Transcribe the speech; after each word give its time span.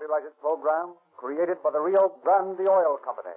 copyrighted 0.00 0.32
program 0.40 0.94
created 1.16 1.56
by 1.62 1.70
the 1.70 1.78
Rio 1.78 2.12
Grande 2.22 2.66
Oil 2.68 2.96
Company. 3.04 3.36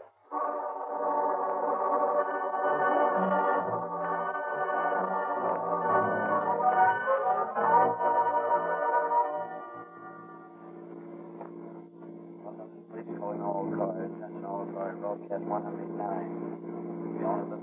Police 12.92 13.20
calling 13.20 13.42
all 13.42 13.68
cars. 13.76 14.12
Attention 14.16 14.46
all 14.46 14.66
cars. 14.74 14.96
Broadcast 15.00 15.44
109. 15.44 17.20
Be 17.20 17.26
on 17.26 17.50
the 17.50 17.58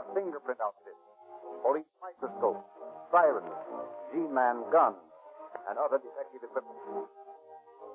Have 0.00 0.16
fingerprint 0.16 0.56
outfits, 0.64 0.96
police 1.60 1.92
microscopes, 2.00 2.64
sirens, 3.12 3.52
G-man 4.08 4.64
guns, 4.72 4.96
and 5.68 5.76
other 5.76 6.00
detective 6.00 6.40
equipment. 6.40 7.04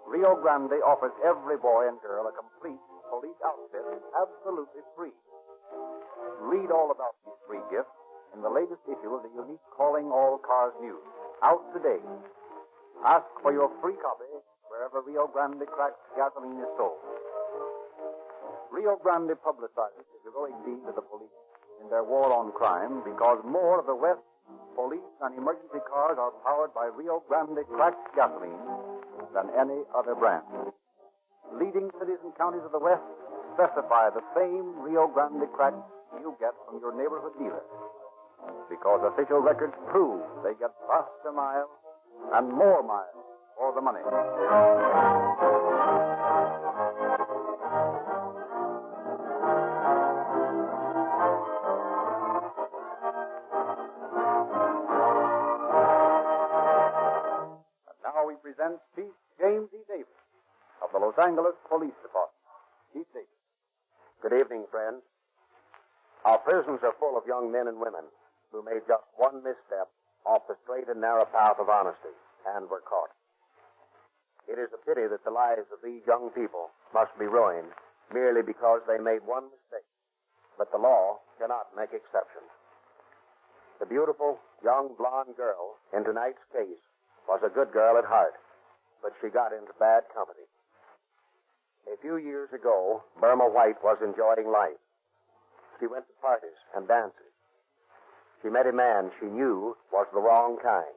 Rio 0.06 0.38
Grande 0.38 0.86
offers 0.86 1.18
every 1.26 1.58
boy 1.58 1.90
and 1.90 1.98
girl 2.06 2.30
a 2.30 2.34
complete 2.38 2.78
police 3.10 3.42
outfit 3.42 3.90
absolutely 4.22 4.86
free. 4.94 5.18
Read 6.46 6.70
all 6.70 6.94
about 6.94 7.18
these 7.26 7.42
free 7.50 7.66
gifts 7.74 7.90
in 8.38 8.46
the 8.46 8.54
latest 8.54 8.86
issue 8.86 9.10
of 9.10 9.26
the 9.26 9.34
unique 9.34 9.66
Calling 9.74 10.14
All 10.14 10.38
Cars 10.38 10.78
News, 10.78 11.02
out 11.42 11.66
today. 11.74 12.06
Ask 13.02 13.26
for 13.42 13.50
your 13.50 13.74
free 13.82 13.98
copy 13.98 14.30
wherever 14.70 15.02
Rio 15.02 15.26
Grande 15.26 15.66
cracked 15.66 15.98
gasoline 16.14 16.62
is 16.62 16.70
sold. 16.78 17.02
Rio 18.70 19.00
Grande 19.02 19.40
publicizes 19.40 20.04
the 20.12 20.20
heroic 20.28 20.54
deeds 20.68 20.84
of 20.84 21.00
the 21.00 21.06
their 21.96 22.04
war 22.04 22.28
on 22.28 22.52
crime 22.52 23.00
because 23.08 23.40
more 23.48 23.80
of 23.80 23.88
the 23.88 23.96
West 23.96 24.20
police 24.76 25.16
and 25.24 25.32
emergency 25.40 25.80
cars 25.88 26.20
are 26.20 26.36
powered 26.44 26.76
by 26.76 26.92
Rio 26.92 27.24
Grande 27.24 27.64
cracked 27.72 28.12
gasoline 28.12 28.60
than 29.32 29.48
any 29.56 29.80
other 29.96 30.12
brand. 30.12 30.44
Leading 31.56 31.88
cities 31.96 32.20
and 32.20 32.36
counties 32.36 32.68
of 32.68 32.76
the 32.76 32.84
West 32.84 33.00
specify 33.56 34.12
the 34.12 34.20
same 34.36 34.76
Rio 34.84 35.08
Grande 35.08 35.48
cracked 35.56 35.80
you 36.20 36.36
get 36.36 36.52
from 36.68 36.84
your 36.84 36.92
neighborhood 36.92 37.32
dealer 37.40 37.64
because 38.68 39.00
official 39.16 39.40
records 39.40 39.74
prove 39.88 40.20
they 40.44 40.52
get 40.60 40.76
faster 40.92 41.32
miles 41.32 41.72
and 42.36 42.52
more 42.52 42.84
miles 42.84 43.24
for 43.56 43.72
the 43.72 43.80
money. 43.80 44.04
Present 58.66 58.82
Chief 58.98 59.14
James 59.38 59.70
E. 59.78 59.82
Davis 59.86 60.22
of 60.82 60.90
the 60.90 60.98
Los 60.98 61.14
Angeles 61.22 61.54
Police 61.70 61.94
Department. 62.02 62.42
Chief 62.94 63.06
Davis. 63.14 63.42
Good 64.26 64.34
evening, 64.42 64.66
friends. 64.74 65.06
Our 66.26 66.42
prisons 66.42 66.82
are 66.82 66.98
full 66.98 67.14
of 67.14 67.30
young 67.30 67.54
men 67.54 67.70
and 67.70 67.78
women 67.78 68.10
who 68.50 68.66
made 68.66 68.82
just 68.90 69.06
one 69.22 69.46
misstep 69.46 69.94
off 70.26 70.50
the 70.50 70.58
straight 70.66 70.90
and 70.90 70.98
narrow 70.98 71.30
path 71.30 71.62
of 71.62 71.70
honesty 71.70 72.16
and 72.58 72.66
were 72.66 72.82
caught. 72.82 73.14
It 74.50 74.58
is 74.58 74.74
a 74.74 74.82
pity 74.82 75.06
that 75.06 75.22
the 75.22 75.34
lives 75.34 75.70
of 75.70 75.86
these 75.86 76.02
young 76.10 76.34
people 76.34 76.74
must 76.90 77.14
be 77.22 77.30
ruined 77.30 77.70
merely 78.10 78.42
because 78.42 78.82
they 78.90 78.98
made 78.98 79.22
one 79.30 79.46
mistake. 79.54 79.90
But 80.58 80.74
the 80.74 80.82
law 80.82 81.22
cannot 81.38 81.70
make 81.78 81.94
exceptions. 81.94 82.50
The 83.78 83.86
beautiful 83.86 84.42
young 84.66 84.98
blonde 84.98 85.38
girl 85.38 85.78
in 85.94 86.02
tonight's 86.02 86.42
case 86.50 86.82
was 87.30 87.42
a 87.46 87.54
good 87.54 87.70
girl 87.74 87.98
at 87.98 88.06
heart, 88.06 88.34
but 89.02 89.14
she 89.22 89.30
got 89.30 89.54
into 89.54 89.74
bad 89.80 90.04
company. 90.14 90.46
A 91.92 91.98
few 92.02 92.18
years 92.18 92.50
ago, 92.54 93.04
Burma 93.20 93.46
White 93.46 93.82
was 93.84 93.98
enjoying 94.02 94.52
life. 94.52 94.82
She 95.80 95.88
went 95.88 96.08
to 96.08 96.22
parties 96.22 96.58
and 96.76 96.88
dances. 96.88 97.34
She 98.42 98.50
met 98.50 98.68
a 98.68 98.74
man 98.74 99.12
she 99.20 99.28
knew 99.28 99.78
was 99.92 100.08
the 100.14 100.22
wrong 100.22 100.58
kind. 100.62 100.96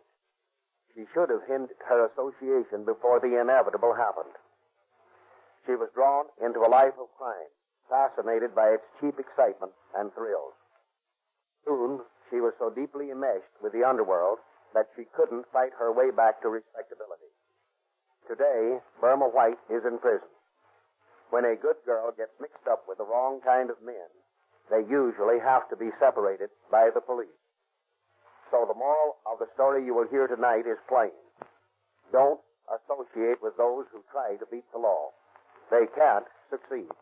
She 0.95 1.07
should 1.15 1.31
have 1.31 1.47
hinted 1.47 1.77
her 1.87 2.07
association 2.07 2.85
before 2.85 3.21
the 3.21 3.41
inevitable 3.41 3.95
happened. 3.95 4.35
She 5.67 5.77
was 5.77 5.91
drawn 5.95 6.27
into 6.41 6.61
a 6.61 6.73
life 6.73 6.97
of 6.99 7.13
crime, 7.17 7.53
fascinated 7.89 8.55
by 8.55 8.71
its 8.71 8.85
cheap 9.01 9.19
excitement 9.19 9.73
and 9.95 10.13
thrills. 10.15 10.55
Soon, 11.65 12.01
she 12.31 12.41
was 12.41 12.55
so 12.59 12.71
deeply 12.71 13.11
enmeshed 13.11 13.53
with 13.63 13.73
the 13.73 13.85
underworld 13.85 14.39
that 14.75 14.89
she 14.97 15.05
couldn't 15.17 15.47
fight 15.53 15.73
her 15.79 15.93
way 15.93 16.11
back 16.11 16.41
to 16.43 16.49
respectability. 16.49 17.28
Today, 18.29 18.77
Burma 19.01 19.25
White 19.25 19.57
is 19.73 19.89
in 19.89 19.97
prison. 19.99 20.29
When 21.33 21.49
a 21.49 21.57
good 21.57 21.81
girl 21.89 22.13
gets 22.13 22.37
mixed 22.37 22.69
up 22.69 22.85
with 22.85 23.01
the 23.01 23.09
wrong 23.09 23.41
kind 23.41 23.73
of 23.73 23.81
men, 23.81 24.13
they 24.69 24.85
usually 24.85 25.41
have 25.41 25.65
to 25.73 25.77
be 25.77 25.89
separated 25.97 26.53
by 26.71 26.93
the 26.93 27.01
police. 27.01 27.41
So 28.53 28.69
the 28.69 28.77
moral 28.77 29.17
of 29.25 29.41
the 29.41 29.49
story 29.57 29.85
you 29.85 29.95
will 29.95 30.09
hear 30.13 30.29
tonight 30.29 30.69
is 30.69 30.77
plain. 30.93 31.17
Don't 32.13 32.41
associate 32.69 33.41
with 33.41 33.57
those 33.57 33.89
who 33.93 34.05
try 34.13 34.37
to 34.37 34.47
beat 34.53 34.69
the 34.73 34.79
law. 34.79 35.17
They 35.73 35.89
can't 35.97 36.29
succeed. 36.53 36.93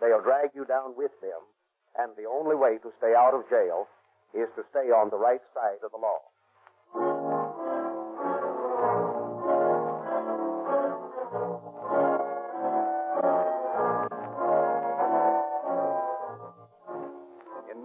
They'll 0.00 0.20
drag 0.20 0.52
you 0.52 0.68
down 0.68 0.92
with 0.92 1.12
them, 1.24 1.40
and 1.96 2.12
the 2.16 2.28
only 2.28 2.56
way 2.56 2.76
to 2.84 2.92
stay 3.00 3.16
out 3.16 3.32
of 3.32 3.48
jail 3.48 3.88
is 4.36 4.52
to 4.56 4.64
stay 4.76 4.92
on 4.92 5.08
the 5.08 5.16
right 5.16 5.44
side 5.56 5.80
of 5.80 5.92
the 5.92 6.00
law. 6.00 6.20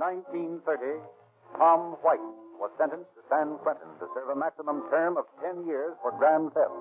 1930, 0.09 1.05
Tom 1.61 1.93
White 2.01 2.23
was 2.57 2.73
sentenced 2.81 3.13
to 3.13 3.21
San 3.29 3.61
Quentin 3.61 3.93
to 4.01 4.09
serve 4.17 4.33
a 4.33 4.37
maximum 4.41 4.81
term 4.89 5.21
of 5.21 5.29
10 5.37 5.69
years 5.69 5.93
for 6.01 6.09
grand 6.17 6.49
theft. 6.57 6.73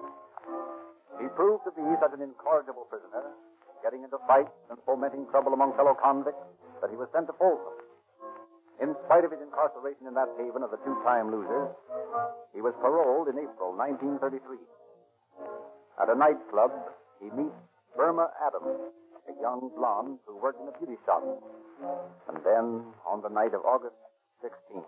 He 1.20 1.28
proved 1.36 1.68
to 1.68 1.72
be 1.76 1.84
such 2.00 2.16
an 2.16 2.24
incorrigible 2.24 2.88
prisoner, 2.88 3.36
getting 3.84 4.00
into 4.00 4.16
fights 4.24 4.56
and 4.72 4.80
fomenting 4.88 5.28
trouble 5.28 5.52
among 5.52 5.76
fellow 5.76 5.92
convicts, 5.92 6.40
that 6.80 6.88
he 6.88 6.96
was 6.96 7.12
sent 7.12 7.28
to 7.28 7.36
Folsom. 7.36 7.76
In 8.80 8.96
spite 9.04 9.28
of 9.28 9.34
his 9.36 9.44
incarceration 9.44 10.08
in 10.08 10.16
that 10.16 10.32
haven 10.40 10.64
of 10.64 10.72
the 10.72 10.80
two-time 10.80 11.28
losers, 11.28 11.68
he 12.56 12.64
was 12.64 12.72
paroled 12.80 13.28
in 13.28 13.36
April 13.36 13.76
1933. 13.76 14.56
At 16.00 16.08
a 16.08 16.16
nightclub, 16.16 16.72
he 17.20 17.28
meets 17.36 17.60
Burma 17.92 18.32
Adams, 18.40 18.88
a 19.28 19.36
young 19.36 19.68
blonde 19.76 20.16
who 20.24 20.40
worked 20.40 20.64
in 20.64 20.72
a 20.72 20.74
beauty 20.80 20.96
shop. 21.04 21.20
And 22.26 22.38
then, 22.42 22.82
on 23.08 23.24
the 23.24 23.32
night 23.32 23.56
of 23.56 23.64
August 23.64 23.96
16th, 24.44 24.84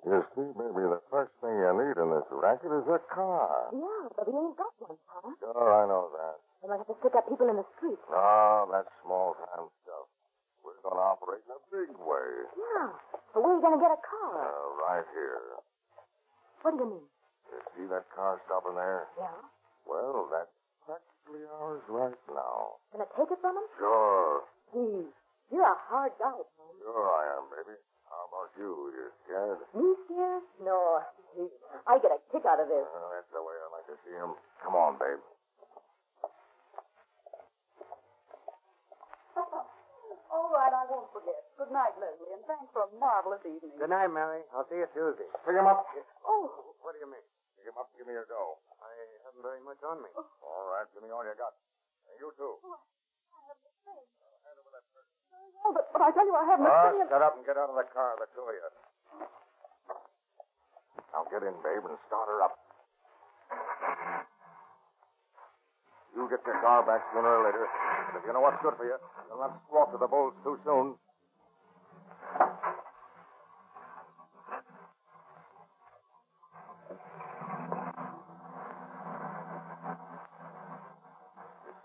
You 0.00 0.24
see, 0.32 0.48
baby, 0.56 0.88
the 0.88 1.02
first 1.12 1.28
thing 1.44 1.52
you 1.52 1.70
need 1.76 2.00
in 2.00 2.08
this 2.08 2.24
racket 2.32 2.72
is 2.72 2.88
a 2.88 2.96
car. 3.12 3.68
Yeah, 3.68 4.08
but 4.16 4.24
we 4.32 4.32
ain't 4.32 4.56
got 4.56 4.72
one, 4.80 4.96
Tom. 5.12 5.36
Sure, 5.36 5.70
I 5.76 5.84
know 5.84 6.08
that. 6.16 6.40
We 6.64 6.72
might 6.72 6.80
have 6.80 6.88
to 6.88 6.96
stick 7.04 7.12
up 7.12 7.28
people 7.28 7.52
in 7.52 7.60
the 7.60 7.68
street. 7.76 8.00
Oh, 8.08 8.64
that's 8.72 8.88
small 9.04 9.36
time 9.36 9.68
stuff. 9.84 10.08
We're 10.64 10.80
going 10.80 10.96
to 10.96 11.04
operate 11.04 11.44
in 11.44 11.52
a 11.52 11.60
big 11.68 11.92
way. 12.00 12.28
Yeah, 12.56 12.96
but 13.36 13.44
where 13.44 13.52
are 13.52 13.56
you 13.60 13.62
going 13.62 13.76
to 13.76 13.82
get 13.84 13.92
a 13.92 14.00
car? 14.00 14.32
Uh, 14.40 14.66
right 14.88 15.08
here. 15.12 15.60
What 16.64 16.72
do 16.72 16.80
you 16.80 16.88
mean? 16.96 17.06
You 17.52 17.60
see 17.76 17.86
that 17.92 18.08
car 18.16 18.40
stopping 18.48 18.80
there? 18.80 19.04
Yeah? 19.20 19.36
Well, 19.84 20.32
that's 20.32 20.52
practically 21.30 21.46
ours 21.62 21.82
right 21.88 22.18
now. 22.34 22.82
Gonna 22.92 23.06
take 23.14 23.30
it 23.30 23.38
from 23.40 23.54
him? 23.56 23.66
Sure. 23.78 24.42
Gee, 24.74 25.06
you're 25.54 25.62
a 25.62 25.78
hard 25.86 26.12
guy, 26.18 26.34
Tom. 26.34 26.70
Sure 26.82 27.06
I 27.06 27.22
am, 27.38 27.46
baby. 27.54 27.78
How 28.10 28.26
about 28.26 28.50
you? 28.58 28.70
You 28.90 29.06
scared? 29.24 29.60
Me 29.74 29.86
scared? 30.06 30.42
No. 30.66 30.78
I 31.86 31.98
get 32.02 32.10
a 32.10 32.18
kick 32.34 32.42
out 32.42 32.58
of 32.58 32.66
this. 32.66 32.82
Uh, 32.82 33.08
that's 33.14 33.30
the 33.30 33.42
way 33.42 33.54
I 33.54 33.66
like 33.70 33.86
to 33.86 33.96
see 34.02 34.14
him. 34.14 34.34
Come 34.66 34.74
on, 34.74 34.98
babe. 34.98 35.22
All 40.34 40.50
right, 40.50 40.74
I 40.74 40.82
won't 40.90 41.06
forget. 41.14 41.38
Good 41.54 41.70
night, 41.70 41.94
Leslie, 42.02 42.34
and 42.34 42.42
thanks 42.50 42.66
for 42.74 42.86
a 42.86 42.90
marvelous 42.98 43.42
evening. 43.46 43.78
Good 43.78 43.94
night, 43.94 44.10
Mary. 44.10 44.42
I'll 44.50 44.66
see 44.66 44.78
you 44.82 44.88
Tuesday. 44.90 45.28
Pick 45.46 45.54
him 45.54 45.66
up. 45.70 45.86
Oh, 46.26 46.50
What 46.82 46.94
do 46.94 46.98
you 46.98 47.06
mean? 47.10 47.22
Pick 47.58 47.70
him 47.70 47.78
up. 47.78 47.86
Give 47.94 48.06
me 48.10 48.14
your 48.18 48.26
dough. 48.26 48.58
I 49.30 49.38
haven't 49.38 49.46
very 49.46 49.62
much 49.62 49.78
on 49.86 50.02
me. 50.02 50.10
Oh. 50.18 50.26
All 50.42 50.66
right. 50.74 50.90
Give 50.90 51.06
me 51.06 51.14
all 51.14 51.22
you 51.22 51.30
got. 51.38 51.54
And 52.10 52.18
you 52.18 52.34
too. 52.34 52.58
oh 52.66 52.82
but, 55.70 55.86
but 55.94 56.02
I 56.02 56.10
tell 56.10 56.26
you, 56.26 56.34
I 56.34 56.42
haven't 56.50 56.66
a 56.66 56.74
penny. 56.74 57.06
shut 57.06 57.22
up 57.22 57.38
and 57.38 57.46
get 57.46 57.54
out 57.54 57.70
of 57.70 57.78
the 57.78 57.86
car, 57.94 58.18
the 58.18 58.26
two 58.34 58.42
of 58.42 58.50
you. 58.50 58.66
Now 61.14 61.22
get 61.30 61.46
in, 61.46 61.54
babe, 61.62 61.86
and 61.86 61.94
start 62.10 62.26
her 62.26 62.42
up. 62.42 62.58
You'll 66.10 66.26
get 66.26 66.42
your 66.42 66.58
car 66.58 66.82
back 66.82 67.06
sooner 67.14 67.30
or 67.30 67.46
later. 67.46 67.70
But 68.10 68.18
if 68.18 68.26
you 68.26 68.34
know 68.34 68.42
what's 68.42 68.58
good 68.66 68.74
for 68.74 68.82
you, 68.82 68.98
you'll 69.30 69.38
not 69.38 69.62
slaughter 69.70 69.94
the 69.94 70.10
bulls 70.10 70.34
too 70.42 70.58
soon. 70.66 70.98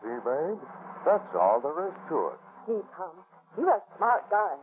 See, 0.06 0.18
babe? 0.22 0.62
That's 1.02 1.34
all 1.34 1.60
there 1.62 1.90
is 1.90 1.98
to 2.10 2.18
it. 2.30 2.40
Gee, 2.70 2.82
Tom, 2.94 3.14
you're 3.58 3.74
a 3.74 3.82
smart 3.98 4.30
guy. 4.30 4.54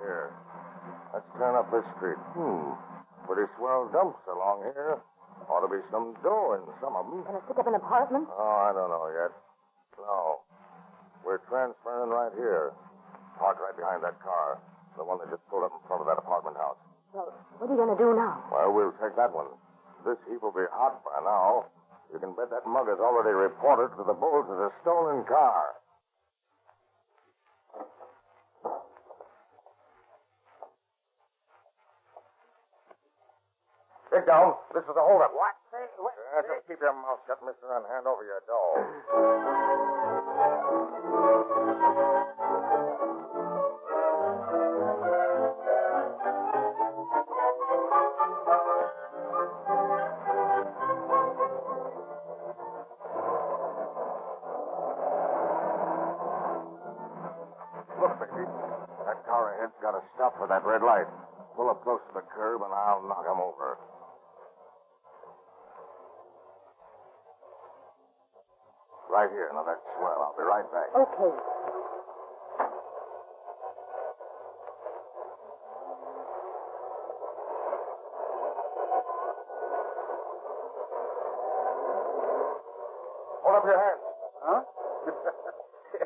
Here. 0.00 0.32
Let's 1.12 1.26
turn 1.38 1.56
up 1.56 1.70
this 1.72 1.84
street. 1.96 2.20
Hmm. 2.36 2.76
Pretty 3.26 3.48
swell 3.56 3.88
dumps 3.92 4.20
along 4.28 4.68
here. 4.74 5.00
Ought 5.48 5.60
to 5.64 5.68
be 5.68 5.80
some 5.90 6.12
dough 6.22 6.60
in 6.60 6.62
some 6.80 6.94
of 6.96 7.08
them. 7.08 7.24
Gonna 7.24 7.40
stick 7.48 7.58
up 7.58 7.66
an 7.66 7.74
apartment? 7.74 8.28
Oh, 8.30 8.68
I 8.68 8.72
don't 8.72 8.88
know 8.88 9.08
yet. 9.12 9.32
No. 11.50 11.56
We're 11.56 11.72
transferring 11.74 12.10
right 12.10 12.32
here. 12.36 12.72
Park 13.38 13.58
right 13.60 13.76
behind 13.76 14.02
that 14.04 14.20
car. 14.22 14.58
The 14.96 15.04
one 15.04 15.18
that 15.18 15.30
just 15.30 15.42
pulled 15.50 15.64
up 15.64 15.72
in 15.74 15.80
front 15.88 16.00
of 16.02 16.06
that 16.06 16.18
apartment 16.18 16.56
house. 16.56 16.76
Well, 17.12 17.32
what 17.58 17.70
are 17.70 17.74
you 17.74 17.78
gonna 17.78 17.98
do 17.98 18.14
now? 18.14 18.42
Well, 18.50 18.72
we'll 18.72 18.92
take 19.02 19.16
that 19.16 19.32
one. 19.34 19.46
This 20.06 20.18
heap 20.30 20.42
will 20.42 20.52
be 20.54 20.66
hot 20.70 21.02
by 21.04 21.20
now. 21.24 21.66
You 22.12 22.18
can 22.18 22.34
bet 22.36 22.50
that 22.50 22.66
mug 22.66 22.86
has 22.88 23.00
already 23.00 23.34
reported 23.34 23.90
to 23.96 24.04
the 24.04 24.14
bulls 24.14 24.46
as 24.50 24.58
a 24.58 24.70
stolen 24.82 25.24
car. 25.24 25.74
Big 34.12 34.26
down. 34.26 34.54
This 34.74 34.84
is 34.84 34.94
a 34.94 35.02
holdup. 35.02 35.34
What? 35.34 35.54
Uh, 35.74 36.42
just 36.46 36.66
keep 36.68 36.78
your 36.80 36.94
mouth 36.94 37.18
shut, 37.26 37.38
mister, 37.42 37.66
and 37.74 37.86
hand 37.90 38.06
over 38.06 38.22
your 38.22 38.42
dough. 38.46 38.78
That 59.04 59.26
car 59.26 59.54
ahead's 59.54 59.72
got 59.82 59.92
to 59.92 60.02
stop 60.14 60.36
for 60.36 60.46
that 60.48 60.64
red 60.64 60.82
light. 60.82 61.06
Pull 61.56 61.70
up 61.70 61.82
close 61.82 62.00
to 62.08 62.14
the 62.14 62.22
curb, 62.34 62.62
and 62.62 62.72
I'll 62.72 63.02
knock 63.02 63.26
him 63.26 63.40
over. 63.40 63.78
Right 69.14 69.30
here. 69.30 69.46
Now, 69.54 69.62
that's 69.62 69.78
swell. 69.94 70.26
I'll 70.26 70.34
be 70.34 70.42
right 70.42 70.66
back. 70.74 70.90
Okay. 70.90 71.30
Hold 83.46 83.54
up 83.54 83.64
your 83.70 83.78
hands. 83.78 84.02
Huh? 84.42 84.60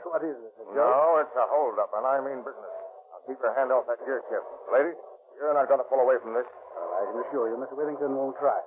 what 0.12 0.20
is 0.20 0.36
this? 0.36 0.52
No, 0.76 1.24
it's 1.24 1.32
a 1.32 1.46
holdup, 1.48 1.88
and 1.96 2.04
I 2.04 2.20
mean 2.20 2.44
business. 2.44 2.74
Now, 3.08 3.24
keep 3.24 3.40
your 3.40 3.56
hand 3.56 3.72
off 3.72 3.88
that 3.88 4.04
gear 4.04 4.20
shift. 4.28 4.44
Lady, 4.68 4.92
you're 5.40 5.56
not 5.56 5.64
going 5.64 5.80
to 5.80 5.88
pull 5.88 6.04
away 6.04 6.20
from 6.20 6.36
this. 6.36 6.44
Well, 6.76 6.92
I 6.92 7.08
can 7.08 7.24
assure 7.24 7.48
you, 7.48 7.56
Mr. 7.56 7.72
Withington 7.72 8.12
won't 8.12 8.36
try. 8.36 8.60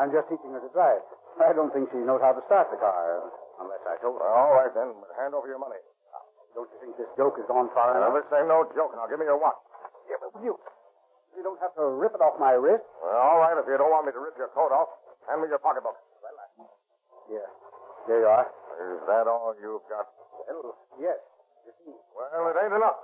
I'm 0.00 0.08
just 0.14 0.32
teaching 0.32 0.54
her 0.56 0.64
to 0.64 0.72
drive. 0.72 1.04
I 1.44 1.52
don't 1.52 1.68
think 1.76 1.92
she 1.92 2.00
knows 2.00 2.24
how 2.24 2.32
to 2.32 2.40
start 2.48 2.72
the 2.72 2.80
car, 2.80 3.28
All 4.04 4.52
right, 4.56 4.72
then. 4.72 4.94
Hand 5.20 5.34
over 5.36 5.46
your 5.48 5.60
money. 5.60 5.78
Don't 6.56 6.66
you 6.72 6.78
think 6.82 6.96
this 6.98 7.10
joke 7.14 7.38
has 7.38 7.46
gone 7.46 7.70
far 7.76 7.94
Now, 7.94 8.10
enough? 8.10 8.18
this 8.18 8.26
ain't 8.34 8.50
no 8.50 8.66
joke. 8.74 8.90
Now, 8.98 9.06
give 9.06 9.20
me 9.22 9.26
your 9.28 9.38
watch. 9.38 9.54
Yeah, 10.10 10.18
but 10.18 10.34
you, 10.42 10.58
you 11.38 11.42
don't 11.46 11.60
have 11.62 11.70
to 11.78 11.84
rip 11.94 12.10
it 12.10 12.18
off 12.18 12.34
my 12.42 12.58
wrist. 12.58 12.82
Well, 12.98 13.14
all 13.14 13.38
right, 13.38 13.54
if 13.54 13.64
you 13.70 13.78
don't 13.78 13.92
want 13.92 14.06
me 14.08 14.12
to 14.12 14.18
rip 14.18 14.34
your 14.34 14.50
coat 14.50 14.74
off, 14.74 14.90
hand 15.30 15.42
me 15.42 15.48
your 15.48 15.62
pocketbook. 15.62 15.94
Yeah. 17.30 17.46
There 18.10 18.18
you 18.18 18.26
are. 18.26 18.50
Is 18.82 19.00
that 19.06 19.30
all 19.30 19.54
you've 19.62 19.86
got? 19.86 20.10
Well, 20.50 20.74
yes. 20.98 21.20
You 21.62 21.72
see. 21.86 21.94
Well, 22.18 22.50
it 22.50 22.56
ain't 22.58 22.74
enough. 22.74 22.98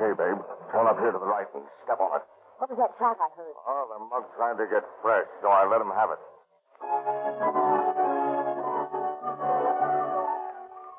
Okay, 0.00 0.16
babe. 0.16 0.40
Turn 0.72 0.88
up 0.88 0.96
here 0.96 1.12
to 1.12 1.20
the 1.20 1.28
right 1.28 1.44
and 1.52 1.60
step 1.84 2.00
on 2.00 2.08
it. 2.16 2.24
What 2.56 2.72
was 2.72 2.80
that 2.80 2.96
shot 2.96 3.20
I 3.20 3.28
heard? 3.36 3.52
Oh, 3.68 3.84
the 3.92 4.00
mug 4.08 4.24
trying 4.32 4.56
to 4.56 4.64
get 4.64 4.80
fresh, 5.04 5.28
so 5.44 5.52
I 5.52 5.68
let 5.68 5.76
him 5.76 5.92
have 5.92 6.08
it. 6.08 6.20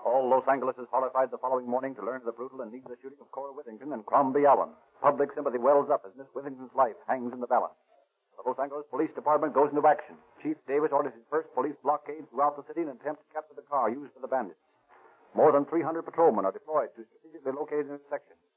All 0.06 0.30
Los 0.30 0.46
Angeles 0.46 0.78
is 0.78 0.86
horrified 0.94 1.34
the 1.34 1.42
following 1.42 1.66
morning 1.66 1.98
to 1.98 2.06
learn 2.06 2.22
of 2.22 2.30
the 2.30 2.38
brutal 2.38 2.62
and 2.62 2.70
needless 2.70 3.02
shooting 3.02 3.18
of 3.18 3.26
Cora 3.34 3.50
Withington 3.58 3.90
and 3.90 4.06
Crombie 4.06 4.46
Allen. 4.46 4.70
Public 5.02 5.34
sympathy 5.34 5.58
wells 5.58 5.90
up 5.90 6.06
as 6.06 6.14
Miss 6.14 6.30
Withington's 6.38 6.74
life 6.78 6.98
hangs 7.10 7.34
in 7.34 7.42
the 7.42 7.50
balance. 7.50 7.74
The 8.38 8.46
Los 8.46 8.62
Angeles 8.62 8.86
Police 8.94 9.10
Department 9.18 9.58
goes 9.58 9.74
into 9.74 9.82
action. 9.82 10.14
Chief 10.46 10.62
Davis 10.70 10.94
orders 10.94 11.18
his 11.18 11.26
first 11.34 11.50
police 11.58 11.74
blockade 11.82 12.30
throughout 12.30 12.54
the 12.54 12.66
city 12.70 12.86
in 12.86 12.94
an 12.94 13.02
attempt 13.02 13.26
to 13.26 13.34
capture 13.34 13.58
the 13.58 13.66
car 13.66 13.90
used 13.90 14.14
for 14.14 14.22
the 14.22 14.30
bandits. 14.30 14.62
More 15.34 15.50
than 15.50 15.66
300 15.66 16.06
patrolmen 16.06 16.46
are 16.46 16.54
deployed 16.54 16.94
to 16.94 17.02
strategically 17.10 17.58
located 17.58 17.90
intersections, 17.90 18.38
where 18.38 18.38
from 18.38 18.46
7 18.46 18.51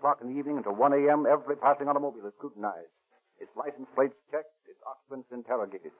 o'clock 0.00 0.24
in 0.24 0.32
the 0.32 0.36
evening 0.40 0.56
until 0.56 0.72
1 0.72 0.96
a.m. 0.96 1.28
every 1.28 1.60
passing 1.60 1.84
automobile 1.92 2.24
is 2.24 2.32
scrutinized, 2.40 2.88
its 3.36 3.52
license 3.52 3.84
plates 3.92 4.16
checked, 4.32 4.48
its 4.64 4.80
occupants 4.88 5.28
interrogated. 5.28 5.92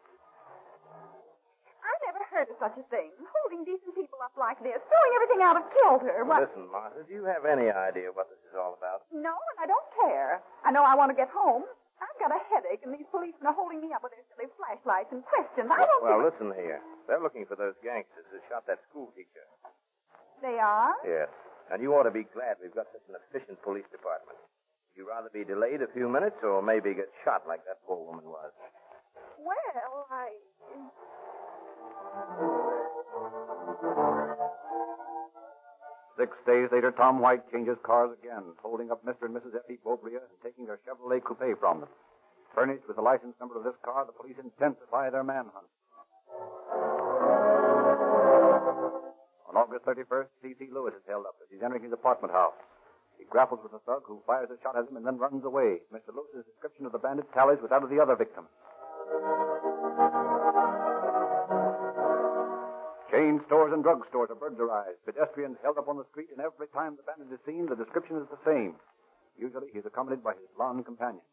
I 1.85 1.93
never 2.09 2.25
heard 2.33 2.49
of 2.49 2.57
such 2.57 2.81
a 2.81 2.85
thing. 2.89 3.13
Holding 3.45 3.69
decent 3.69 3.93
people 3.93 4.17
up 4.25 4.33
like 4.41 4.57
this, 4.65 4.81
throwing 4.89 5.13
everything 5.21 5.41
out 5.45 5.57
of 5.61 5.65
kilter. 5.69 6.25
What? 6.25 6.49
Listen, 6.49 6.65
Martha, 6.73 7.05
do 7.05 7.13
you 7.13 7.29
have 7.29 7.45
any 7.45 7.69
idea 7.69 8.09
what 8.13 8.33
this 8.33 8.41
is 8.49 8.57
all 8.57 8.73
about? 8.81 9.05
No, 9.13 9.37
and 9.37 9.59
I 9.61 9.67
don't 9.69 9.89
care. 10.09 10.41
I 10.65 10.73
know 10.73 10.81
I 10.81 10.97
want 10.97 11.13
to 11.13 11.19
get 11.19 11.29
home. 11.29 11.69
I've 12.01 12.17
got 12.17 12.33
a 12.33 12.41
headache, 12.49 12.81
and 12.89 12.97
these 12.97 13.05
policemen 13.13 13.45
are 13.45 13.53
holding 13.53 13.85
me 13.85 13.93
up 13.93 14.01
with 14.01 14.17
their 14.17 14.25
silly 14.33 14.49
flashlights 14.57 15.13
and 15.13 15.21
questions. 15.29 15.69
I 15.69 15.85
don't 15.85 16.01
Well, 16.01 16.25
think... 16.25 16.33
listen 16.33 16.49
here. 16.57 16.81
They're 17.05 17.21
looking 17.21 17.45
for 17.45 17.61
those 17.61 17.77
gangsters 17.85 18.25
who 18.33 18.41
shot 18.49 18.65
that 18.73 18.81
school 18.89 19.13
teacher. 19.13 19.45
They 20.41 20.57
are? 20.57 20.97
Yes. 21.05 21.29
And 21.71 21.79
you 21.83 21.95
ought 21.95 22.03
to 22.03 22.11
be 22.11 22.27
glad 22.35 22.59
we've 22.59 22.75
got 22.75 22.91
such 22.91 23.07
an 23.07 23.15
efficient 23.15 23.63
police 23.63 23.87
department. 23.95 24.35
Would 24.91 24.97
you 24.99 25.07
rather 25.07 25.31
be 25.31 25.47
delayed 25.47 25.83
a 25.83 25.91
few 25.95 26.11
minutes 26.11 26.43
or 26.43 26.61
maybe 26.63 26.95
get 26.95 27.07
shot 27.25 27.47
like 27.47 27.63
that 27.65 27.79
poor 27.87 28.03
woman 28.03 28.27
was? 28.27 28.51
Well, 29.39 30.07
I... 30.11 30.35
Six 36.19 36.37
days 36.45 36.69
later, 36.75 36.91
Tom 36.91 37.23
White 37.23 37.47
changes 37.51 37.79
cars 37.87 38.11
again, 38.19 38.43
holding 38.61 38.91
up 38.91 39.07
Mr. 39.07 39.31
and 39.31 39.35
Mrs. 39.35 39.57
Effie 39.57 39.79
Bobria 39.87 40.21
and 40.21 40.37
taking 40.43 40.67
their 40.67 40.81
Chevrolet 40.85 41.23
coupe 41.23 41.57
from 41.59 41.81
them. 41.81 41.89
Furnished 42.53 42.85
with 42.89 42.97
the 42.97 43.03
license 43.03 43.39
number 43.39 43.57
of 43.57 43.65
this 43.65 43.79
car, 43.85 44.05
the 44.05 44.13
police 44.13 44.37
intensify 44.43 45.09
their 45.09 45.25
manhunt. 45.25 45.71
On 49.51 49.59
August 49.59 49.83
31st, 49.83 50.31
C.C. 50.47 50.71
Lewis 50.71 50.95
is 50.95 51.03
held 51.11 51.27
up 51.27 51.35
as 51.43 51.51
he's 51.51 51.59
entering 51.59 51.83
his 51.83 51.91
apartment 51.91 52.31
house. 52.31 52.55
He 53.19 53.27
grapples 53.27 53.59
with 53.67 53.75
a 53.75 53.83
thug 53.83 54.07
who 54.07 54.23
fires 54.23 54.47
a 54.47 54.55
shot 54.63 54.79
at 54.79 54.87
him 54.87 54.95
and 54.95 55.03
then 55.03 55.19
runs 55.19 55.43
away. 55.43 55.83
Mr. 55.91 56.15
Lewis's 56.15 56.47
description 56.47 56.87
of 56.87 56.95
the 56.95 57.03
bandit 57.03 57.27
tallies 57.35 57.59
with 57.59 57.75
that 57.75 57.83
of 57.83 57.91
the 57.91 57.99
other 57.99 58.15
victim. 58.15 58.47
Chain 63.11 63.43
stores 63.51 63.75
and 63.75 63.83
drug 63.83 64.07
stores 64.07 64.31
are 64.31 64.39
burglarized. 64.39 65.03
Pedestrians 65.03 65.59
held 65.67 65.83
up 65.83 65.91
on 65.91 65.99
the 65.99 66.07
street, 66.15 66.31
and 66.31 66.39
every 66.39 66.71
time 66.71 66.95
the 66.95 67.03
bandit 67.03 67.35
is 67.35 67.43
seen, 67.43 67.67
the 67.67 67.75
description 67.75 68.23
is 68.23 68.31
the 68.31 68.39
same. 68.47 68.79
Usually, 69.35 69.67
he's 69.75 69.85
accompanied 69.85 70.23
by 70.23 70.39
his 70.39 70.47
blonde 70.55 70.87
companion. 70.87 71.27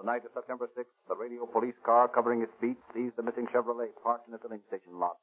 The 0.00 0.06
night 0.08 0.24
of 0.24 0.32
September 0.32 0.64
6th, 0.72 0.96
the 1.08 1.14
radio 1.14 1.44
police 1.44 1.76
car 1.84 2.08
covering 2.08 2.40
its 2.40 2.52
beat 2.56 2.80
sees 2.96 3.12
the 3.20 3.22
missing 3.22 3.44
Chevrolet 3.52 3.92
parked 4.02 4.26
in 4.28 4.32
a 4.32 4.38
filling 4.40 4.64
station 4.66 4.96
lot. 4.96 5.20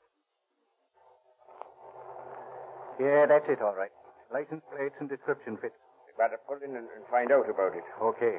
Yeah, 3.02 3.26
that's 3.26 3.50
it, 3.50 3.58
all 3.62 3.74
right. 3.74 3.90
License 4.32 4.62
plates 4.70 4.94
and 5.02 5.10
description 5.10 5.58
fits. 5.58 5.74
We 6.06 6.14
better 6.14 6.38
pull 6.46 6.62
in 6.62 6.78
and, 6.78 6.86
and 6.94 7.04
find 7.10 7.32
out 7.34 7.50
about 7.50 7.74
it. 7.74 7.86
Okay. 7.98 8.38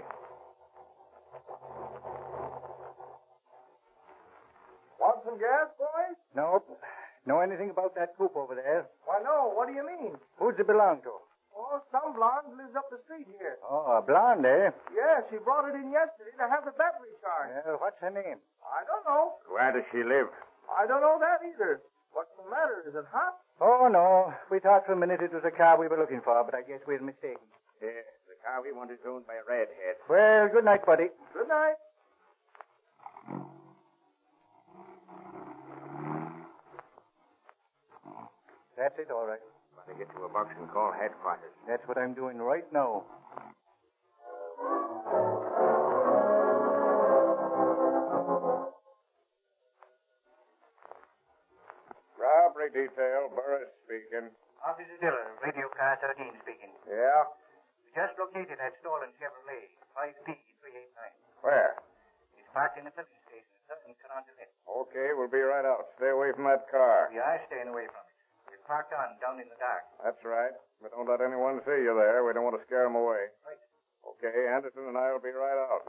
Want 5.03 5.19
some 5.27 5.39
gas, 5.43 5.75
boys? 5.75 6.19
Nope. 6.37 6.71
Know 7.27 7.41
anything 7.41 7.71
about 7.71 7.95
that 7.97 8.15
coupe 8.17 8.37
over 8.37 8.55
there? 8.55 8.87
Why, 9.07 9.19
no. 9.25 9.51
What 9.55 9.67
do 9.67 9.75
you 9.75 9.83
mean? 9.83 10.15
Who's 10.39 10.55
it 10.59 10.67
belong 10.67 11.03
to? 11.03 11.19
Some 11.93 12.13
blonde 12.15 12.57
lives 12.59 12.75
up 12.77 12.91
the 12.91 12.99
street 13.07 13.27
here. 13.39 13.57
Oh, 13.65 13.99
a 13.99 14.03
blonde, 14.03 14.45
eh? 14.45 14.71
Yeah, 14.95 15.23
she 15.31 15.39
brought 15.39 15.69
it 15.69 15.75
in 15.75 15.91
yesterday 15.91 16.35
to 16.39 16.47
have 16.51 16.65
the 16.65 16.75
battery 16.75 17.15
charged. 17.23 17.67
Well, 17.67 17.79
what's 17.81 17.99
her 18.01 18.11
name? 18.11 18.39
I 18.65 18.81
don't 18.85 19.05
know. 19.07 19.39
Where 19.49 19.73
does 19.73 19.87
she 19.93 20.03
live? 20.03 20.29
I 20.69 20.87
don't 20.87 21.01
know 21.01 21.17
that 21.21 21.41
either. 21.47 21.81
What's 22.13 22.31
the 22.37 22.45
matter? 22.51 22.85
Is 22.89 22.95
it 22.95 23.07
hot? 23.13 23.39
Oh, 23.61 23.89
no. 23.91 24.33
We 24.51 24.61
thought 24.61 24.87
for 24.87 24.93
a 24.93 25.01
minute 25.01 25.21
it 25.23 25.33
was 25.33 25.45
a 25.45 25.51
car 25.55 25.79
we 25.79 25.89
were 25.89 25.99
looking 25.99 26.21
for, 26.21 26.37
but 26.45 26.55
I 26.55 26.63
guess 26.63 26.81
we 26.87 26.95
were 26.97 27.05
mistaken. 27.05 27.45
Yeah, 27.81 28.03
the 28.27 28.37
car 28.43 28.63
we 28.63 28.73
want 28.73 28.91
is 28.91 28.99
owned 29.07 29.27
by 29.27 29.35
a 29.39 29.45
redhead. 29.47 29.97
Well, 30.09 30.49
good 30.49 30.65
night, 30.65 30.85
buddy. 30.85 31.09
Good 31.33 31.49
night. 31.49 31.79
That's 38.77 38.99
it, 38.99 39.11
all 39.11 39.27
right. 39.27 39.43
Better 39.89 40.05
get 40.05 40.13
to 40.13 40.25
a 40.25 40.29
box 40.29 40.53
and 40.61 40.69
call 40.69 40.93
headquarters. 40.93 41.49
That's 41.65 41.81
what 41.89 41.97
I'm 41.97 42.13
doing 42.13 42.37
right 42.37 42.69
now. 42.77 43.09
Robbery 52.21 52.69
detail, 52.69 53.33
Burris 53.33 53.73
speaking. 53.89 54.29
Officer 54.61 54.99
Dillon, 55.01 55.41
radio 55.41 55.73
car 55.73 55.97
13 56.05 56.37
speaking. 56.45 56.69
Yeah? 56.85 57.25
We 57.81 57.89
just 57.97 58.13
located 58.21 58.61
that 58.61 58.77
stolen 58.85 59.09
Chevrolet, 59.17 59.73
5P389. 59.97 61.01
Where? 61.41 61.81
It's 62.37 62.45
parked 62.53 62.77
in 62.77 62.85
the 62.85 62.93
filling 62.93 63.23
station 63.25 63.49
in 63.57 63.63
Sutton, 63.65 63.97
Carondelet. 64.05 64.53
Okay, 64.69 65.17
we'll 65.17 65.33
be 65.33 65.41
right 65.41 65.65
out. 65.65 65.97
Stay 65.97 66.13
away 66.13 66.37
from 66.37 66.45
that 66.45 66.69
car. 66.69 67.09
We 67.09 67.17
are 67.17 67.41
staying 67.49 67.73
away 67.73 67.89
from 67.89 68.05
it. 68.05 68.18
Parked 68.69 68.93
on 68.93 69.17
down 69.17 69.41
in 69.41 69.49
the 69.49 69.57
dark. 69.57 69.81
That's 70.05 70.21
right. 70.29 70.53
But 70.83 70.93
don't 70.93 71.09
let 71.09 71.25
anyone 71.25 71.59
see 71.65 71.81
you 71.89 71.97
there. 71.97 72.21
We 72.21 72.35
don't 72.35 72.45
want 72.45 72.61
to 72.61 72.67
scare 72.69 72.85
them 72.85 72.97
away. 72.97 73.33
Right. 73.41 73.57
Okay, 74.13 74.45
Anderson 74.53 74.85
and 74.89 74.99
I 74.99 75.11
will 75.11 75.25
be 75.25 75.33
right 75.33 75.57
out. 75.57 75.89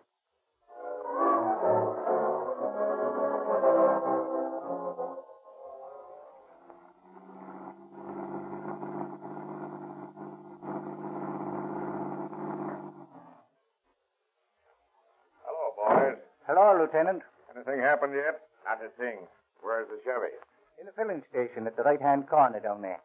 Hello, 15.43 15.75
boys. 15.75 16.15
Hello, 16.47 16.79
Lieutenant. 16.79 17.23
Anything 17.53 17.81
happened 17.81 18.13
yet? 18.15 18.47
Not 18.63 18.79
a 18.79 18.87
thing. 18.95 19.27
Where's 19.59 19.89
the 19.89 19.99
Chevy? 20.05 20.31
In 20.79 20.87
the 20.87 20.95
filling 20.95 21.19
station 21.27 21.67
at 21.67 21.75
the 21.75 21.83
right-hand 21.83 22.31
corner 22.31 22.63
down 22.63 22.81
there. 22.81 23.03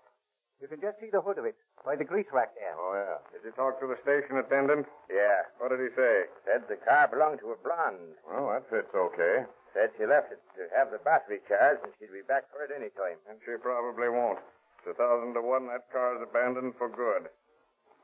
You 0.62 0.70
can 0.70 0.78
just 0.80 1.02
see 1.02 1.10
the 1.10 1.20
hood 1.20 1.42
of 1.42 1.44
it 1.44 1.58
by 1.82 1.98
the 1.98 2.06
grease 2.06 2.30
rack 2.30 2.54
there. 2.54 2.72
Oh, 2.78 2.94
yeah. 2.94 3.18
Did 3.34 3.42
you 3.42 3.52
talk 3.58 3.82
to 3.82 3.90
the 3.90 3.98
station 4.06 4.38
attendant? 4.38 4.86
Yeah. 5.10 5.42
What 5.58 5.74
did 5.74 5.82
he 5.82 5.90
say? 5.98 6.30
Said 6.46 6.70
the 6.70 6.78
car 6.86 7.10
belonged 7.10 7.42
to 7.42 7.50
a 7.50 7.58
blonde. 7.58 8.14
Well, 8.24 8.54
that 8.54 8.70
fits 8.70 8.94
okay. 8.94 9.44
Said 9.74 9.90
she 9.98 10.06
left 10.06 10.30
it 10.30 10.38
to 10.54 10.70
have 10.70 10.94
the 10.94 11.02
battery 11.02 11.42
charged 11.50 11.82
and 11.82 11.92
she'd 11.98 12.14
be 12.14 12.22
back 12.22 12.46
for 12.54 12.62
it 12.62 12.70
any 12.70 12.94
time. 12.94 13.18
And 13.26 13.42
she 13.42 13.58
probably 13.58 14.08
won't. 14.08 14.38
It's 14.80 14.94
a 14.94 14.96
thousand 14.96 15.34
to 15.34 15.42
one 15.42 15.66
that 15.66 15.90
car's 15.90 16.22
abandoned 16.22 16.78
for 16.78 16.86
good. 16.86 17.26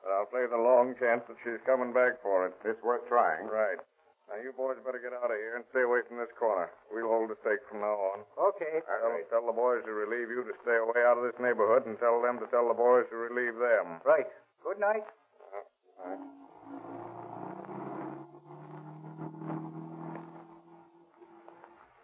But 0.02 0.10
I'll 0.10 0.26
play 0.26 0.50
the 0.50 0.58
long 0.58 0.98
chance 0.98 1.22
that 1.30 1.38
she's 1.46 1.62
coming 1.62 1.94
back 1.94 2.18
for 2.26 2.50
it. 2.50 2.58
It's 2.66 2.82
worth 2.82 3.06
trying. 3.06 3.46
Right. 3.46 3.78
Now, 4.30 4.38
you 4.38 4.54
boys 4.54 4.78
better 4.86 5.02
get 5.02 5.10
out 5.10 5.26
of 5.26 5.34
here 5.42 5.58
and 5.58 5.66
stay 5.74 5.82
away 5.82 6.06
from 6.06 6.22
this 6.22 6.30
corner. 6.38 6.70
We'll 6.94 7.10
hold 7.10 7.34
the 7.34 7.38
stake 7.42 7.66
from 7.66 7.82
now 7.82 7.98
on. 8.14 8.22
Okay. 8.54 8.78
Tell, 8.86 9.10
tell 9.26 9.46
the 9.50 9.58
boys 9.58 9.82
to 9.82 9.90
relieve 9.90 10.30
you 10.30 10.46
to 10.46 10.54
stay 10.62 10.78
away 10.78 11.02
out 11.02 11.18
of 11.18 11.26
this 11.26 11.34
neighborhood 11.42 11.90
and 11.90 11.98
tell 11.98 12.22
them 12.22 12.38
to 12.38 12.46
tell 12.54 12.70
the 12.70 12.78
boys 12.78 13.10
to 13.10 13.18
relieve 13.18 13.58
them. 13.58 13.98
Right. 14.06 14.30
Good 14.62 14.78
night. 14.78 15.02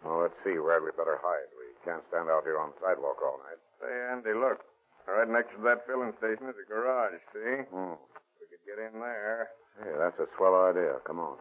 Well, 0.03 0.27
let's 0.27 0.35
see 0.43 0.59
where 0.59 0.83
we 0.83 0.91
better 0.99 1.23
hide. 1.23 1.47
We 1.55 1.71
can't 1.87 2.03
stand 2.11 2.27
out 2.27 2.43
here 2.43 2.59
on 2.59 2.75
the 2.75 2.79
sidewalk 2.83 3.23
all 3.23 3.39
night. 3.47 3.59
Say, 3.79 3.91
Andy, 4.11 4.35
look. 4.35 4.67
Right 5.07 5.31
next 5.31 5.55
to 5.55 5.63
that 5.63 5.87
filling 5.87 6.11
station 6.19 6.51
is 6.51 6.59
a 6.59 6.67
garage, 6.67 7.15
see? 7.31 7.63
Hmm. 7.71 7.95
We 8.35 8.51
could 8.51 8.63
get 8.67 8.83
in 8.83 8.99
there. 8.99 9.47
Hey, 9.79 9.95
that's 9.95 10.19
a 10.19 10.27
swell 10.35 10.67
idea. 10.67 10.99
Come 11.07 11.23
on. 11.23 11.39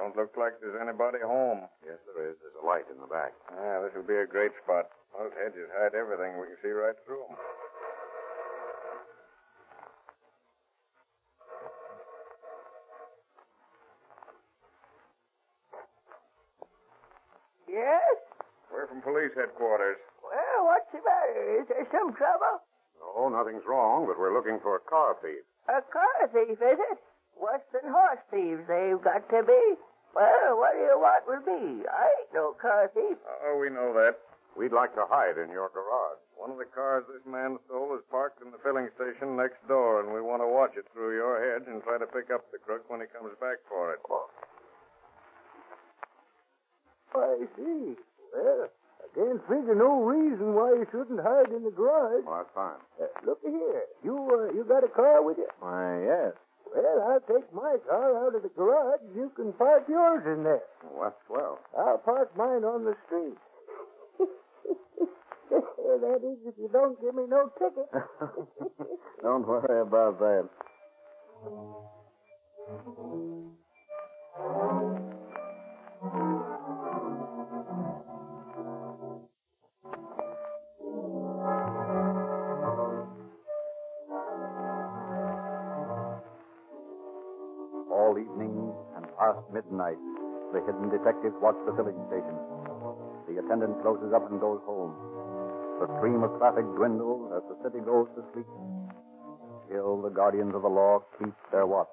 Don't 0.00 0.16
look 0.16 0.32
like 0.40 0.56
there's 0.64 0.80
anybody 0.80 1.20
home. 1.20 1.68
Yes, 1.84 2.00
there 2.08 2.32
is. 2.32 2.40
There's 2.40 2.56
a 2.56 2.64
light 2.64 2.88
in 2.88 2.96
the 2.96 3.10
back. 3.12 3.36
Yeah, 3.52 3.84
this 3.84 3.92
will 3.92 4.08
be 4.08 4.16
a 4.16 4.24
great 4.24 4.48
spot. 4.64 4.88
Those 5.12 5.28
hedges 5.36 5.68
hide 5.76 5.92
everything. 5.92 6.40
We 6.40 6.48
can 6.48 6.56
see 6.64 6.72
right 6.72 6.96
through 7.04 7.20
them. 7.28 7.36
Yes? 17.68 18.16
We're 18.72 18.88
from 18.88 19.04
police 19.04 19.36
headquarters. 19.36 20.00
Well, 20.24 20.64
what's 20.64 20.88
the 20.96 21.04
matter? 21.04 21.60
Is 21.60 21.68
there 21.68 21.84
some 21.92 22.16
trouble? 22.16 22.64
No, 22.96 23.28
nothing's 23.28 23.68
wrong, 23.68 24.08
but 24.08 24.16
we're 24.16 24.32
looking 24.32 24.64
for 24.64 24.80
a 24.80 24.84
car 24.88 25.20
thief. 25.20 25.44
A 25.68 25.84
car 25.92 26.24
thief, 26.32 26.56
is 26.56 26.80
it? 26.88 26.98
Worse 27.36 27.68
than 27.68 27.84
horse 27.84 28.24
thieves, 28.32 28.64
they've 28.64 29.00
got 29.04 29.28
to 29.28 29.44
be. 29.44 29.76
Well, 30.14 30.58
what 30.58 30.74
do 30.74 30.82
you 30.82 30.96
want 30.98 31.22
with 31.26 31.44
me? 31.46 31.86
I 31.86 32.04
ain't 32.18 32.32
no 32.34 32.52
car 32.60 32.90
thief. 32.94 33.16
Oh, 33.46 33.58
we 33.60 33.70
know 33.70 33.94
that. 33.94 34.18
We'd 34.58 34.74
like 34.74 34.94
to 34.98 35.06
hide 35.06 35.38
in 35.38 35.48
your 35.54 35.70
garage. 35.70 36.18
One 36.34 36.50
of 36.50 36.58
the 36.58 36.66
cars 36.66 37.04
this 37.06 37.22
man 37.24 37.58
stole 37.66 37.94
is 37.94 38.02
parked 38.10 38.42
in 38.42 38.50
the 38.50 38.58
filling 38.64 38.88
station 38.98 39.36
next 39.36 39.62
door, 39.68 40.00
and 40.02 40.10
we 40.12 40.20
want 40.20 40.42
to 40.42 40.48
watch 40.50 40.74
it 40.74 40.88
through 40.92 41.14
your 41.14 41.38
hedge 41.38 41.68
and 41.70 41.82
try 41.84 41.98
to 41.98 42.06
pick 42.10 42.34
up 42.34 42.50
the 42.50 42.58
crook 42.58 42.88
when 42.90 43.00
he 43.00 43.06
comes 43.14 43.30
back 43.38 43.62
for 43.68 43.94
it. 43.94 44.00
I 47.14 47.46
see. 47.56 47.94
Well, 48.34 48.68
I 48.68 49.06
can't 49.14 49.42
figure 49.48 49.74
no 49.74 50.02
reason 50.02 50.54
why 50.54 50.74
you 50.74 50.86
shouldn't 50.90 51.20
hide 51.20 51.50
in 51.52 51.64
the 51.64 51.70
garage. 51.70 52.24
Well, 52.26 52.42
that's 52.42 52.54
fine. 52.54 52.80
Uh, 53.00 53.06
look 53.26 53.40
here. 53.42 53.82
You, 54.02 54.16
uh, 54.16 54.54
you 54.54 54.64
got 54.64 54.84
a 54.84 54.88
car 54.88 55.22
with 55.22 55.38
you? 55.38 55.48
Why, 55.60 56.02
yes. 56.04 56.32
Well, 56.74 57.02
I'll 57.10 57.20
take 57.20 57.52
my 57.52 57.76
car 57.88 58.26
out 58.26 58.34
of 58.34 58.42
the 58.42 58.48
garage. 58.48 59.00
You 59.14 59.30
can 59.34 59.52
park 59.54 59.84
yours 59.88 60.22
in 60.26 60.44
there. 60.44 60.62
Well, 60.84 61.10
that's 61.10 61.26
swell. 61.26 61.58
I'll 61.76 61.98
park 61.98 62.36
mine 62.36 62.64
on 62.64 62.84
the 62.84 62.94
street. 63.06 63.38
that 66.00 66.22
is, 66.22 66.38
if 66.46 66.54
you 66.58 66.70
don't 66.72 67.00
give 67.00 67.14
me 67.14 67.24
no 67.28 67.50
ticket. 67.58 67.90
Don't 69.22 69.46
worry 69.46 69.82
about 69.82 70.18
that. 70.20 70.48
Midnight, 89.60 90.00
the 90.52 90.60
hidden 90.64 90.88
detectives 90.88 91.36
watch 91.44 91.56
the 91.68 91.76
filling 91.76 92.00
station. 92.08 92.36
The 93.28 93.44
attendant 93.44 93.76
closes 93.82 94.12
up 94.16 94.24
and 94.30 94.40
goes 94.40 94.60
home. 94.64 94.96
The 95.84 95.88
stream 96.00 96.24
of 96.24 96.32
traffic 96.40 96.64
dwindles 96.76 97.32
as 97.36 97.44
the 97.48 97.56
city 97.60 97.84
goes 97.84 98.08
to 98.16 98.24
sleep. 98.32 98.48
Still, 99.68 100.00
the 100.02 100.10
guardians 100.10 100.54
of 100.54 100.62
the 100.62 100.72
law 100.72 101.04
keep 101.18 101.34
their 101.52 101.66
watch. 101.66 101.92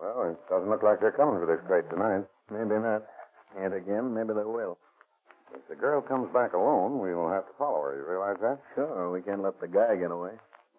Well, 0.00 0.34
it 0.34 0.38
doesn't 0.50 0.68
look 0.68 0.82
like 0.82 1.00
they're 1.00 1.14
coming 1.14 1.38
for 1.38 1.46
this 1.46 1.62
crate 1.66 1.88
tonight. 1.88 2.26
Maybe 2.50 2.74
not. 2.82 3.06
Yet 3.54 3.72
again, 3.72 4.12
maybe 4.12 4.34
they 4.34 4.44
will. 4.44 4.78
If 5.54 5.62
the 5.68 5.76
girl 5.76 6.00
comes 6.02 6.32
back 6.32 6.54
alone, 6.54 6.98
we'll 6.98 7.30
have 7.30 7.46
to 7.46 7.54
follow 7.56 7.82
her. 7.82 7.96
You 7.96 8.08
realize 8.08 8.40
that? 8.42 8.58
Sure, 8.74 9.10
we 9.12 9.22
can't 9.22 9.42
let 9.42 9.60
the 9.60 9.68
guy 9.68 9.96
get 9.96 10.10
away. 10.10 10.32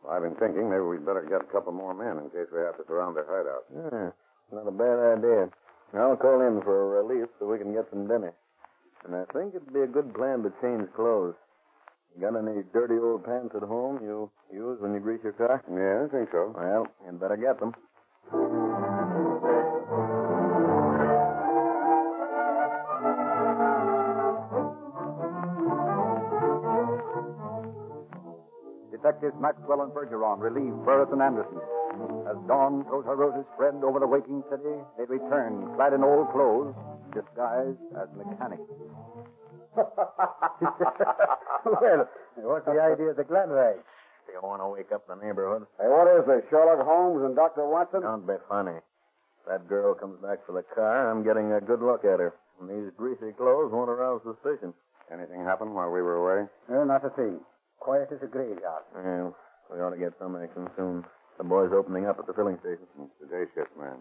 Well, 0.03 0.13
I've 0.13 0.21
been 0.21 0.35
thinking 0.35 0.69
maybe 0.69 0.83
we'd 0.83 1.05
better 1.05 1.23
get 1.23 1.41
a 1.41 1.51
couple 1.51 1.71
more 1.71 1.93
men 1.93 2.19
in 2.23 2.29
case 2.29 2.51
we 2.51 2.59
have 2.59 2.75
to 2.77 2.83
surround 2.87 3.15
their 3.15 3.25
hideout. 3.25 3.63
Yeah, 3.71 4.11
not 4.51 4.67
a 4.67 4.75
bad 4.75 4.99
idea. 5.17 5.49
I'll 5.95 6.17
call 6.17 6.41
in 6.41 6.61
for 6.61 6.99
a 6.99 7.03
relief 7.03 7.29
so 7.39 7.47
we 7.47 7.57
can 7.57 7.71
get 7.73 7.87
some 7.89 8.07
dinner. 8.07 8.33
And 9.05 9.15
I 9.15 9.23
think 9.31 9.55
it'd 9.55 9.71
be 9.73 9.81
a 9.81 9.87
good 9.87 10.13
plan 10.13 10.43
to 10.43 10.51
change 10.61 10.91
clothes. 10.95 11.35
Got 12.19 12.35
any 12.37 12.61
dirty 12.73 12.95
old 12.99 13.25
pants 13.25 13.55
at 13.55 13.63
home 13.63 13.99
you 14.03 14.29
use 14.53 14.77
when 14.81 14.93
you 14.93 14.99
grease 14.99 15.21
your 15.23 15.33
car? 15.33 15.63
Yeah, 15.65 16.05
I 16.05 16.07
think 16.11 16.29
so. 16.31 16.53
Well, 16.55 16.87
you'd 17.05 17.19
better 17.19 17.37
get 17.37 17.59
them. 17.59 17.73
Detectives 29.03 29.35
Maxwell 29.35 29.83
and 29.83 29.91
Bergeron 29.91 30.39
relieve 30.39 30.71
Burris 30.87 31.11
and 31.11 31.19
Anderson. 31.21 31.59
As 32.23 32.39
dawn 32.47 32.87
throws 32.87 33.03
her 33.03 33.19
roses 33.19 33.43
spread 33.53 33.75
over 33.83 33.99
the 33.99 34.07
waking 34.07 34.41
city, 34.49 34.79
they 34.97 35.03
return, 35.03 35.75
clad 35.75 35.91
in 35.91 36.05
old 36.07 36.31
clothes, 36.31 36.71
disguised 37.11 37.83
as 37.99 38.07
mechanics. 38.15 38.63
well, 41.67 42.07
what's 42.47 42.63
the 42.63 42.79
idea 42.79 43.11
of 43.11 43.19
the 43.19 43.27
glad 43.27 43.51
rags? 43.51 43.83
You 44.31 44.39
want 44.39 44.63
to 44.63 44.71
wake 44.71 44.95
up 44.95 45.03
the 45.05 45.19
neighborhood? 45.19 45.67
Hey, 45.75 45.91
what 45.91 46.07
is 46.07 46.23
this, 46.23 46.47
Sherlock 46.49 46.87
Holmes 46.87 47.27
and 47.27 47.35
Dr. 47.35 47.67
Watson? 47.67 48.07
Don't 48.07 48.25
be 48.25 48.39
funny. 48.47 48.79
That 49.51 49.67
girl 49.67 49.93
comes 49.93 50.15
back 50.23 50.45
for 50.47 50.53
the 50.53 50.63
car. 50.63 51.11
I'm 51.11 51.25
getting 51.27 51.51
a 51.51 51.59
good 51.59 51.81
look 51.81 52.05
at 52.07 52.21
her. 52.23 52.35
And 52.61 52.69
these 52.71 52.89
greasy 52.95 53.33
clothes 53.35 53.73
won't 53.75 53.89
arouse 53.89 54.21
suspicion. 54.23 54.73
Anything 55.11 55.43
happen 55.43 55.73
while 55.73 55.91
we 55.91 56.01
were 56.01 56.23
away? 56.23 56.47
Uh, 56.71 56.85
not 56.85 57.03
a 57.03 57.09
thing. 57.09 57.41
Quiet 57.83 58.07
as 58.15 58.23
a 58.23 58.27
graveyard. 58.31 58.83
Well, 58.95 59.35
we 59.67 59.75
ought 59.83 59.91
to 59.91 59.99
get 59.99 60.13
some 60.17 60.39
action 60.39 60.69
soon. 60.77 61.03
The 61.37 61.43
boy's 61.43 61.71
opening 61.75 62.05
up 62.07 62.15
at 62.17 62.27
the 62.27 62.33
filling 62.33 62.55
station. 62.63 62.87
It's 62.95 63.19
the 63.19 63.27
day 63.27 63.43
shift 63.53 63.75
man. 63.75 63.99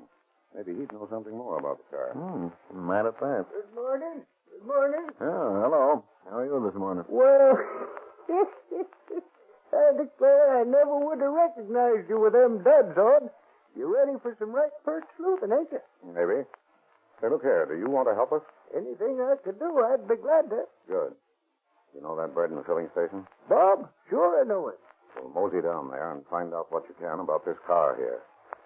Maybe 0.54 0.78
he'd 0.78 0.92
know 0.92 1.08
something 1.10 1.34
more 1.34 1.58
about 1.58 1.82
the 1.82 1.88
car. 1.90 2.14
Hmm, 2.14 2.46
might 2.86 3.02
have 3.04 3.18
passed. 3.18 3.50
Good 3.50 3.74
morning. 3.74 4.22
Good 4.54 4.66
morning. 4.68 5.06
Oh, 5.20 5.50
hello. 5.66 6.04
How 6.30 6.38
are 6.38 6.46
you 6.46 6.62
this 6.62 6.78
morning? 6.78 7.02
Well, 7.08 7.58
I 9.74 9.98
declare 9.98 10.60
I 10.60 10.62
never 10.62 11.02
would 11.02 11.18
have 11.18 11.32
recognized 11.34 12.06
you 12.08 12.20
with 12.20 12.34
them 12.34 12.62
duds 12.62 12.94
on. 12.96 13.30
You 13.74 13.90
ready 13.90 14.14
for 14.22 14.36
some 14.38 14.52
right 14.54 14.70
first 14.84 15.08
sleuthing, 15.16 15.50
ain't 15.50 15.72
you? 15.72 15.82
Maybe. 16.06 16.46
Hey, 17.18 17.28
look 17.34 17.42
here. 17.42 17.66
Do 17.66 17.74
you 17.74 17.90
want 17.90 18.06
to 18.06 18.14
help 18.14 18.30
us? 18.30 18.42
Anything 18.76 19.18
I 19.18 19.34
could 19.42 19.58
do, 19.58 19.74
I'd 19.82 20.06
be 20.06 20.14
glad 20.22 20.50
to. 20.54 20.70
Good. 20.86 21.14
You 21.94 22.00
know 22.02 22.16
that 22.16 22.34
bird 22.34 22.50
in 22.50 22.56
the 22.56 22.64
filling 22.64 22.88
station? 22.92 23.26
Bob, 23.48 23.88
sure 24.08 24.40
I 24.40 24.44
know 24.48 24.68
it. 24.68 24.78
Well, 25.16 25.30
mosey 25.34 25.60
down 25.60 25.90
there 25.90 26.12
and 26.12 26.24
find 26.30 26.54
out 26.54 26.72
what 26.72 26.84
you 26.88 26.94
can 26.98 27.20
about 27.20 27.44
this 27.44 27.58
car 27.66 27.96
here. 27.96 28.20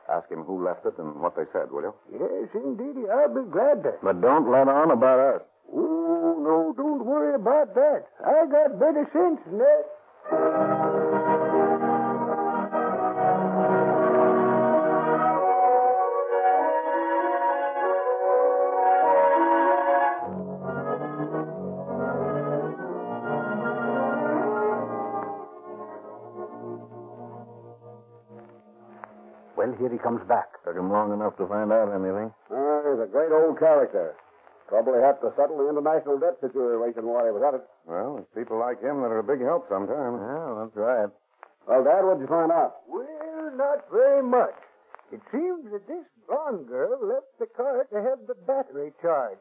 Ask 0.08 0.30
him 0.30 0.44
who 0.44 0.64
left 0.64 0.86
it 0.86 0.94
and 0.98 1.20
what 1.20 1.34
they 1.34 1.42
said, 1.52 1.70
will 1.70 1.82
you? 1.82 1.94
Yes, 2.14 2.48
indeed. 2.54 3.10
I'll 3.10 3.34
be 3.34 3.42
glad 3.50 3.82
to. 3.82 3.98
But 4.02 4.20
don't 4.20 4.50
let 4.50 4.68
on 4.68 4.92
about 4.92 5.18
us. 5.18 5.42
Oh, 5.74 6.38
no, 6.38 6.72
don't 6.76 7.04
worry 7.04 7.34
about 7.34 7.74
that. 7.74 8.06
I 8.22 8.46
got 8.46 8.78
better 8.78 9.02
sense 9.10 9.40
than 9.50 9.58
that. 9.58 10.75
Well, 29.86 29.94
here 29.94 30.02
he 30.02 30.02
comes 30.02 30.26
back. 30.26 30.50
Took 30.66 30.74
him 30.74 30.90
long 30.90 31.14
enough 31.14 31.38
to 31.38 31.46
find 31.46 31.70
out 31.70 31.94
anything. 31.94 32.34
Uh, 32.50 32.82
he's 32.90 33.06
a 33.06 33.06
great 33.06 33.30
old 33.30 33.54
character. 33.54 34.18
Probably 34.66 34.98
had 34.98 35.22
to 35.22 35.30
settle 35.38 35.62
the 35.62 35.70
international 35.70 36.18
debt 36.18 36.42
situation 36.42 37.06
while 37.06 37.22
he 37.22 37.30
was 37.30 37.38
at 37.46 37.54
it. 37.54 37.62
Well, 37.86 38.18
it's 38.18 38.26
people 38.34 38.58
like 38.58 38.82
him 38.82 38.98
that 39.06 39.14
are 39.14 39.22
a 39.22 39.30
big 39.30 39.38
help 39.46 39.70
sometimes. 39.70 40.18
Yeah, 40.18 40.58
that's 40.58 40.74
right. 40.74 41.06
Well, 41.70 41.86
Dad, 41.86 42.02
what'd 42.02 42.18
you 42.18 42.26
find 42.26 42.50
out? 42.50 42.82
Well, 42.90 43.06
not 43.54 43.86
very 43.94 44.26
much. 44.26 44.58
It 45.14 45.22
seems 45.30 45.70
that 45.70 45.86
this 45.86 46.02
blonde 46.26 46.66
girl 46.66 46.98
left 47.06 47.30
the 47.38 47.46
car 47.54 47.86
to 47.86 47.98
have 48.02 48.26
the 48.26 48.34
battery 48.42 48.90
charged. 48.98 49.38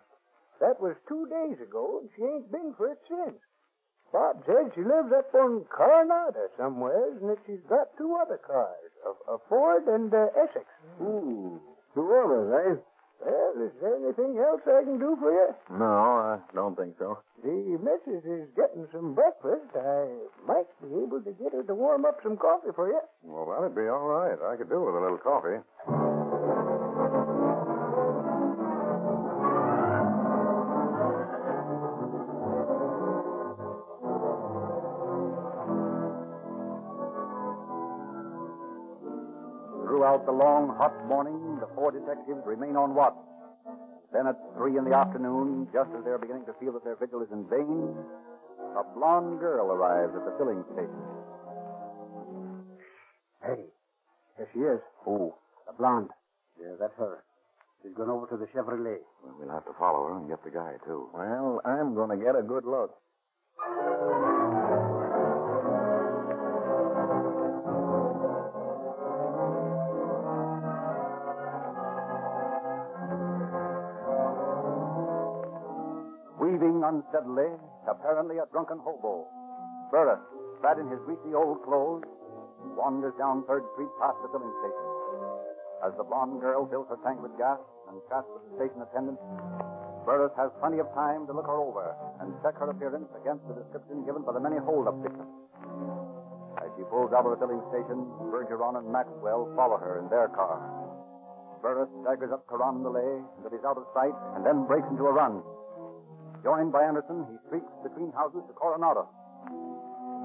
That 0.61 0.77
was 0.77 0.93
two 1.09 1.25
days 1.25 1.57
ago, 1.57 2.05
and 2.05 2.09
she 2.13 2.21
ain't 2.21 2.53
been 2.53 2.77
for 2.77 2.93
it 2.93 3.01
since. 3.09 3.41
Bob 4.13 4.45
said 4.45 4.77
she 4.77 4.85
lives 4.85 5.09
up 5.09 5.33
on 5.33 5.65
Coronado 5.73 6.53
somewheres, 6.53 7.17
and 7.17 7.33
that 7.33 7.41
she's 7.49 7.65
got 7.65 7.97
two 7.97 8.13
other 8.21 8.37
cars, 8.37 8.84
a, 9.05 9.33
a 9.33 9.37
Ford 9.49 9.85
and 9.87 10.11
a 10.13 10.27
Essex. 10.35 10.65
Hmm. 10.97 11.57
Two 11.93 12.07
others, 12.11 12.49
eh? 12.51 12.81
Well, 13.25 13.65
is 13.65 13.71
there 13.81 13.95
anything 13.95 14.37
else 14.37 14.61
I 14.67 14.83
can 14.83 14.99
do 14.99 15.15
for 15.19 15.31
you? 15.31 15.47
No, 15.79 15.85
I 15.87 16.37
don't 16.53 16.75
think 16.75 16.95
so. 16.99 17.17
The 17.41 17.79
missus 17.79 18.25
is 18.25 18.49
getting 18.55 18.85
some 18.91 19.15
breakfast. 19.15 19.71
I 19.73 20.11
might 20.45 20.67
be 20.83 20.91
able 20.99 21.21
to 21.23 21.31
get 21.31 21.53
her 21.53 21.63
to 21.63 21.73
warm 21.73 22.05
up 22.05 22.19
some 22.21 22.35
coffee 22.37 22.75
for 22.75 22.87
you. 22.89 22.99
Well, 23.23 23.47
that'd 23.55 23.73
be 23.75 23.87
all 23.87 24.05
right. 24.05 24.37
I 24.51 24.57
could 24.57 24.69
do 24.69 24.83
with 24.83 24.95
a 24.95 25.01
little 25.01 25.17
coffee. 25.17 25.63
Throughout 40.05 40.29
the 40.29 40.37
long, 40.37 40.69
hot 40.77 40.93
morning, 41.09 41.57
the 41.57 41.65
four 41.73 41.89
detectives 41.89 42.45
remain 42.45 42.77
on 42.77 42.93
watch. 42.93 43.17
Then 44.13 44.29
at 44.29 44.37
three 44.53 44.77
in 44.77 44.85
the 44.85 44.93
afternoon, 44.93 45.65
just 45.73 45.89
as 45.97 46.05
they're 46.05 46.21
beginning 46.21 46.45
to 46.45 46.53
feel 46.61 46.77
that 46.77 46.85
their 46.85 46.93
vigil 46.95 47.25
is 47.25 47.31
in 47.33 47.49
vain, 47.49 47.89
a 48.77 48.85
blonde 48.93 49.41
girl 49.41 49.73
arrives 49.73 50.13
at 50.13 50.21
the 50.21 50.37
filling 50.37 50.61
station. 50.77 51.01
Hey, 53.41 53.65
there 54.37 54.47
she 54.53 54.59
is. 54.61 54.77
Who? 55.09 55.33
The 55.65 55.73
blonde. 55.73 56.13
Yeah, 56.61 56.77
that's 56.79 56.93
her. 57.01 57.25
She's 57.81 57.97
gone 57.97 58.11
over 58.13 58.29
to 58.29 58.37
the 58.37 58.45
Chevrolet. 58.53 59.01
Well, 59.25 59.33
we'll 59.41 59.49
have 59.49 59.65
to 59.65 59.73
follow 59.79 60.05
her 60.05 60.17
and 60.21 60.29
get 60.29 60.43
the 60.45 60.53
guy, 60.53 60.77
too. 60.85 61.09
Well, 61.17 61.61
I'm 61.65 61.95
going 61.95 62.13
to 62.13 62.23
get 62.23 62.37
a 62.37 62.45
good 62.45 62.65
look. 62.69 62.93
Unsteadily, 76.85 77.49
apparently 77.89 78.37
a 78.37 78.45
drunken 78.53 78.77
hobo, 78.77 79.25
Burris, 79.89 80.21
clad 80.61 80.77
in 80.77 80.87
his 80.89 81.01
greasy 81.05 81.33
old 81.33 81.65
clothes, 81.65 82.05
wanders 82.77 83.13
down 83.17 83.41
Third 83.49 83.65
Street 83.73 83.89
past 83.97 84.17
the 84.21 84.29
filling 84.29 84.53
station. 84.61 84.87
As 85.81 85.93
the 85.97 86.05
blonde 86.05 86.41
girl 86.41 86.69
fills 86.69 86.89
her 86.89 86.97
tank 87.01 87.21
with 87.21 87.33
gas 87.37 87.61
and 87.89 87.97
chats 88.09 88.29
with 88.33 88.41
the 88.45 88.51
station 88.57 88.81
attendant, 88.81 89.17
Burris 90.05 90.33
has 90.37 90.53
plenty 90.61 90.77
of 90.77 90.89
time 90.93 91.25
to 91.25 91.33
look 91.33 91.49
her 91.49 91.57
over 91.57 91.97
and 92.21 92.33
check 92.45 92.53
her 92.61 92.69
appearance 92.69 93.09
against 93.17 93.41
the 93.49 93.57
description 93.57 94.05
given 94.05 94.21
by 94.21 94.33
the 94.33 94.41
many 94.41 94.57
hold-up 94.61 94.97
victims. 95.01 95.33
As 96.61 96.69
she 96.77 96.85
pulls 96.89 97.13
out 97.13 97.25
of 97.25 97.33
the 97.33 97.41
filling 97.41 97.61
station, 97.73 98.05
Bergeron 98.29 98.77
and 98.77 98.89
Maxwell 98.89 99.49
follow 99.57 99.77
her 99.77 99.97
in 100.01 100.09
their 100.09 100.29
car. 100.29 100.61
Burris 101.61 101.89
staggers 102.01 102.29
up 102.29 102.45
Carondelet 102.45 103.25
until 103.37 103.49
he's 103.49 103.65
out 103.65 103.77
of 103.77 103.89
sight 103.97 104.13
and 104.37 104.45
then 104.45 104.65
breaks 104.69 104.85
into 104.89 105.09
a 105.09 105.13
run. 105.13 105.41
Joined 106.45 106.69
by 106.69 106.85
Anderson, 106.85 107.25
he 107.25 107.41
streaks 107.49 107.73
between 107.81 108.13
houses 108.13 108.45
to 108.45 108.53
Coronado. 108.53 109.09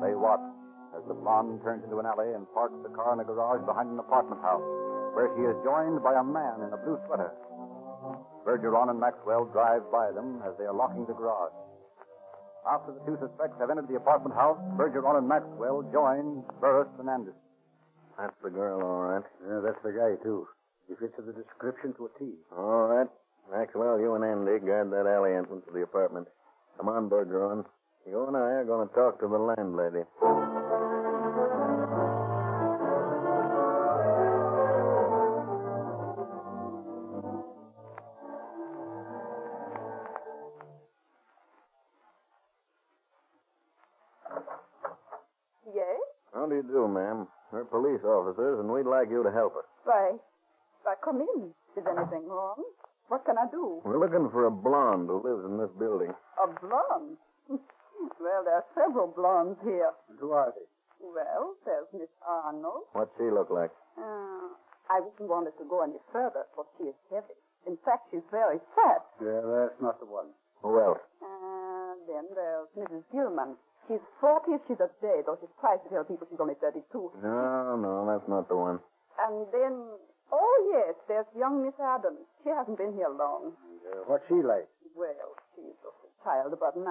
They 0.05 0.13
watch 0.13 0.45
as 0.93 1.01
the 1.09 1.17
blonde 1.17 1.65
turns 1.65 1.81
into 1.81 1.97
an 1.97 2.05
alley 2.05 2.37
and 2.37 2.45
parks 2.53 2.77
the 2.85 2.93
car 2.93 3.17
in 3.17 3.21
a 3.21 3.25
garage 3.25 3.65
behind 3.65 3.89
an 3.89 3.97
apartment 3.97 4.45
house, 4.45 4.61
where 5.17 5.33
she 5.33 5.49
is 5.49 5.57
joined 5.65 6.05
by 6.05 6.21
a 6.21 6.25
man 6.25 6.61
in 6.61 6.77
a 6.77 6.81
blue 6.85 7.01
sweater. 7.09 7.33
Bergeron 8.45 8.93
and 8.93 9.01
Maxwell 9.01 9.49
drive 9.49 9.81
by 9.89 10.13
them 10.13 10.45
as 10.45 10.53
they 10.61 10.69
are 10.69 10.77
locking 10.77 11.09
the 11.09 11.17
garage. 11.17 11.57
After 12.69 12.93
the 12.93 13.01
two 13.09 13.17
suspects 13.17 13.57
have 13.57 13.73
entered 13.73 13.89
the 13.89 13.97
apartment 13.97 14.37
house, 14.37 14.61
Bergeron 14.77 15.17
and 15.17 15.29
Maxwell 15.29 15.81
join 15.89 16.45
Burris 16.61 16.93
and 17.01 17.09
Anderson. 17.09 17.41
That's 18.21 18.37
the 18.45 18.51
girl, 18.53 18.85
all 18.85 19.09
right. 19.09 19.25
Yeah, 19.49 19.65
that's 19.65 19.81
the 19.81 19.97
guy, 19.97 20.21
too. 20.23 20.45
He 20.85 20.95
fits 21.01 21.17
the 21.17 21.33
description 21.33 21.97
to 21.97 22.13
a 22.13 22.19
T. 22.21 22.37
All 22.53 22.89
right. 22.93 23.09
Maxwell, 23.53 23.99
you 23.99 24.15
and 24.15 24.25
Andy 24.25 24.65
guard 24.65 24.91
that 24.93 25.07
alley 25.07 25.35
entrance 25.35 25.65
to 25.67 25.73
the 25.73 25.83
apartment. 25.83 26.29
Come 26.77 26.89
on, 26.89 27.11
Bergeron. 27.11 27.65
You 28.07 28.27
and 28.27 28.37
I 28.37 28.41
are 28.41 28.65
going 28.65 28.89
to 28.89 28.95
talk 28.95 29.21
to 29.21 29.29
the 29.29 29.39
landlady. 29.39 30.05
Yes? 45.67 46.01
How 46.33 46.47
do 46.47 46.55
you 46.55 46.63
do, 46.63 46.89
ma'am? 46.89 47.27
We're 47.53 47.65
police 47.65 48.03
officers, 48.05 48.61
and 48.61 48.71
we'd 48.71 48.87
like 48.87 49.11
you 49.11 49.23
to 49.23 49.31
help 49.31 49.57
us. 49.57 49.65
Why, 49.85 50.13
why, 50.83 50.95
come 51.05 51.21
in. 51.21 51.51
Is 51.77 51.85
anything 51.87 52.27
wrong? 52.29 52.63
What 53.11 53.27
can 53.27 53.35
I 53.35 53.51
do? 53.51 53.83
We're 53.83 53.99
looking 53.99 54.31
for 54.31 54.46
a 54.46 54.55
blonde 54.55 55.11
who 55.11 55.18
lives 55.18 55.42
in 55.42 55.59
this 55.59 55.75
building. 55.83 56.14
A 56.14 56.46
blonde? 56.46 57.18
well, 57.51 58.40
there 58.46 58.62
are 58.62 58.68
several 58.79 59.11
blondes 59.11 59.59
here. 59.66 59.90
Who 60.23 60.31
are 60.31 60.55
they? 60.55 60.62
Well, 61.03 61.59
there's 61.66 61.90
Miss 61.90 62.12
Arnold. 62.23 62.87
What's 62.94 63.11
she 63.18 63.27
look 63.27 63.51
like? 63.51 63.75
Uh, 63.99 64.55
I 64.94 65.03
wouldn't 65.03 65.27
want 65.27 65.51
her 65.51 65.57
to 65.59 65.66
go 65.66 65.83
any 65.83 65.99
further, 66.14 66.46
for 66.55 66.62
she 66.79 66.87
is 66.87 66.99
heavy. 67.11 67.35
In 67.66 67.75
fact, 67.83 68.14
she's 68.14 68.23
very 68.31 68.62
fat. 68.79 69.03
Yeah, 69.18 69.42
that's 69.42 69.83
not 69.83 69.99
the 69.99 70.07
one. 70.07 70.31
Who 70.62 70.79
else? 70.79 71.03
Uh, 71.18 71.99
then 72.07 72.31
there's 72.31 72.70
Mrs. 72.79 73.03
Gilman. 73.11 73.59
She's 73.90 74.07
40 74.23 74.55
if 74.55 74.62
she's 74.70 74.79
a 74.79 74.87
day, 75.03 75.27
though 75.27 75.35
she's 75.42 75.51
tries 75.59 75.83
to 75.83 75.90
tell 75.90 76.07
people 76.07 76.31
she's 76.31 76.38
only 76.38 76.55
32. 76.62 76.87
No, 77.27 77.75
no, 77.75 78.07
that's 78.07 78.29
not 78.31 78.46
the 78.46 78.55
one. 78.55 78.79
And 79.18 79.51
then, 79.51 79.99
oh 80.33 80.57
yes, 80.73 80.95
there's 81.09 81.27
young 81.37 81.62
Miss 81.64 81.77
Adams. 81.79 82.25
She 82.43 82.51
hasn't 82.51 82.79
been 82.79 82.95
here 82.95 83.11
long. 83.11 83.53
Uh, 83.87 84.05
what's 84.07 84.25
she 84.29 84.40
like? 84.40 84.69
Well, 84.97 85.33
she's 85.55 85.77
a 85.87 85.93
child 86.25 86.53
about 86.53 86.77
19 86.77 86.85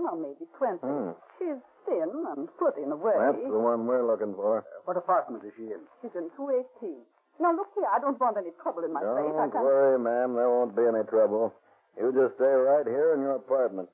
or 0.00 0.16
maybe 0.16 0.46
20. 0.56 0.78
Hmm. 0.80 1.12
She's 1.38 1.60
thin 1.84 2.10
and 2.36 2.48
foot 2.58 2.78
in 2.80 2.90
a 2.92 2.96
way. 2.96 3.12
That's 3.16 3.42
the 3.42 3.58
one 3.58 3.86
we're 3.86 4.06
looking 4.06 4.34
for. 4.34 4.64
What 4.84 4.96
apartment 4.96 5.44
is 5.44 5.52
she 5.56 5.68
in? 5.68 5.82
She's 6.00 6.14
in 6.16 6.30
218. 6.36 7.04
Now, 7.40 7.50
look 7.52 7.66
here, 7.74 7.90
I 7.90 7.98
don't 7.98 8.18
want 8.20 8.38
any 8.38 8.54
trouble 8.62 8.84
in 8.84 8.92
my 8.92 9.02
face. 9.02 9.34
Don't 9.34 9.50
can't... 9.50 9.64
worry, 9.64 9.98
ma'am. 9.98 10.34
There 10.34 10.48
won't 10.48 10.76
be 10.76 10.86
any 10.86 11.02
trouble. 11.10 11.52
You 11.98 12.14
just 12.14 12.36
stay 12.36 12.46
right 12.46 12.86
here 12.86 13.14
in 13.14 13.20
your 13.20 13.36
apartment. 13.42 13.88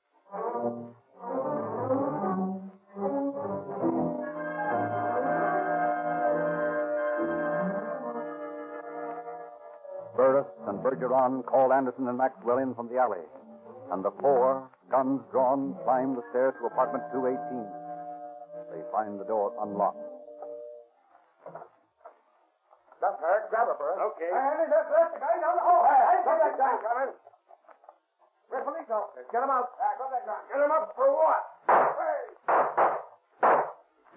Bergeron 10.80 11.44
call 11.44 11.72
Anderson 11.72 12.08
and 12.08 12.18
Maxwell 12.18 12.58
in 12.58 12.74
from 12.74 12.88
the 12.88 12.98
alley. 12.98 13.24
And 13.92 14.04
the 14.04 14.10
four, 14.20 14.68
guns 14.90 15.20
drawn, 15.30 15.74
climb 15.84 16.14
the 16.14 16.22
stairs 16.30 16.54
to 16.60 16.66
apartment 16.66 17.04
218. 17.12 17.36
They 18.72 18.82
find 18.92 19.18
the 19.18 19.24
door 19.24 19.52
unlocked. 19.60 19.98
Stop 23.00 23.16
her. 23.16 23.48
Grab 23.48 23.66
her, 23.66 23.76
Burris. 23.80 23.96
Okay. 24.12 24.28
Hey, 24.28 24.68
that's, 24.68 24.88
that's 24.92 25.10
the 25.16 25.20
guy 25.24 25.34
down 25.40 25.56
the 25.56 25.64
hall. 25.64 25.82
Hey, 25.88 26.00
hey, 26.04 26.20
Come 26.20 26.36
that 26.36 26.52
that 26.52 26.60
gun, 26.60 26.76
Coming. 26.84 27.12
We're 28.52 28.60
police 28.60 28.90
officers. 28.92 29.24
Get 29.32 29.40
him 29.40 29.48
out. 29.48 29.72
Come 29.72 30.10
that 30.12 30.24
gun. 30.28 30.40
Get 30.52 30.60
him 30.60 30.68
up 30.68 30.92
for 30.92 31.08
what? 31.08 31.42
Hey! 31.64 32.22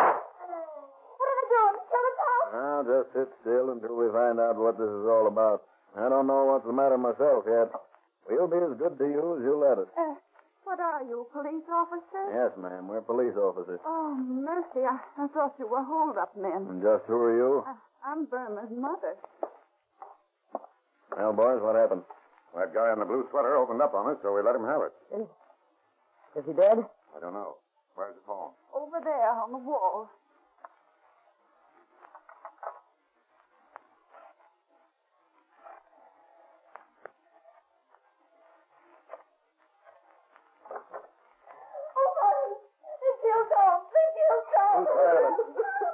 What 0.03 1.27
are 1.31 1.37
they 1.39 1.47
doing? 1.47 1.75
Kill 1.79 2.03
us 2.03 2.19
out? 2.27 2.45
Now, 2.51 2.77
just 2.83 3.07
sit 3.15 3.29
still 3.39 3.71
until 3.71 3.95
we 3.95 4.11
find 4.11 4.37
out 4.37 4.59
what 4.59 4.75
this 4.75 4.91
is 4.91 5.07
all 5.07 5.31
about. 5.31 5.63
I 5.97 6.09
don't 6.09 6.25
know 6.27 6.45
what's 6.49 6.65
the 6.65 6.73
matter 6.73 6.97
myself 6.97 7.45
yet. 7.45 7.69
We'll 8.29 8.47
be 8.49 8.57
as 8.57 8.73
good 8.79 8.97
to 8.97 9.05
you 9.05 9.37
as 9.37 9.41
you 9.45 9.53
let 9.59 9.77
us. 9.77 9.89
Uh, 9.93 10.15
what 10.63 10.79
are 10.79 11.03
you, 11.03 11.27
police 11.33 11.67
officer? 11.69 12.23
Yes, 12.33 12.51
ma'am. 12.57 12.87
We're 12.87 13.01
police 13.01 13.35
officers. 13.37 13.79
Oh, 13.85 14.15
mercy, 14.15 14.81
I, 14.87 14.97
I 15.21 15.27
thought 15.27 15.53
you 15.59 15.67
were 15.67 15.83
hold-up 15.83 16.33
men. 16.37 16.65
And 16.69 16.81
just 16.81 17.03
who 17.05 17.19
are 17.19 17.35
you? 17.35 17.63
Uh, 17.67 17.75
I'm 18.05 18.25
Burma's 18.25 18.71
mother. 18.71 19.13
Well, 21.15 21.33
boys, 21.33 21.61
what 21.61 21.75
happened? 21.75 22.01
That 22.55 22.73
guy 22.73 22.93
in 22.93 22.99
the 22.99 23.05
blue 23.05 23.27
sweater 23.29 23.57
opened 23.57 23.81
up 23.81 23.93
on 23.93 24.09
us, 24.13 24.17
so 24.23 24.33
we 24.33 24.41
let 24.41 24.55
him 24.55 24.65
have 24.65 24.81
it. 24.81 24.93
Is 26.39 26.45
he 26.47 26.53
dead? 26.53 26.77
I 27.13 27.19
don't 27.21 27.33
know. 27.33 27.57
Where's 27.95 28.15
the 28.15 28.25
phone? 28.25 28.49
Over 28.73 28.97
there 29.03 29.29
on 29.37 29.51
the 29.51 29.57
wall. 29.61 30.09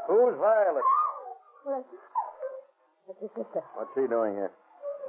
Who's 0.10 0.34
Violet? 0.42 0.88
Well, 1.66 1.86
that's 3.06 3.22
his 3.22 3.30
sister. 3.38 3.62
What's 3.78 3.94
she 3.94 4.10
doing 4.10 4.34
here? 4.34 4.50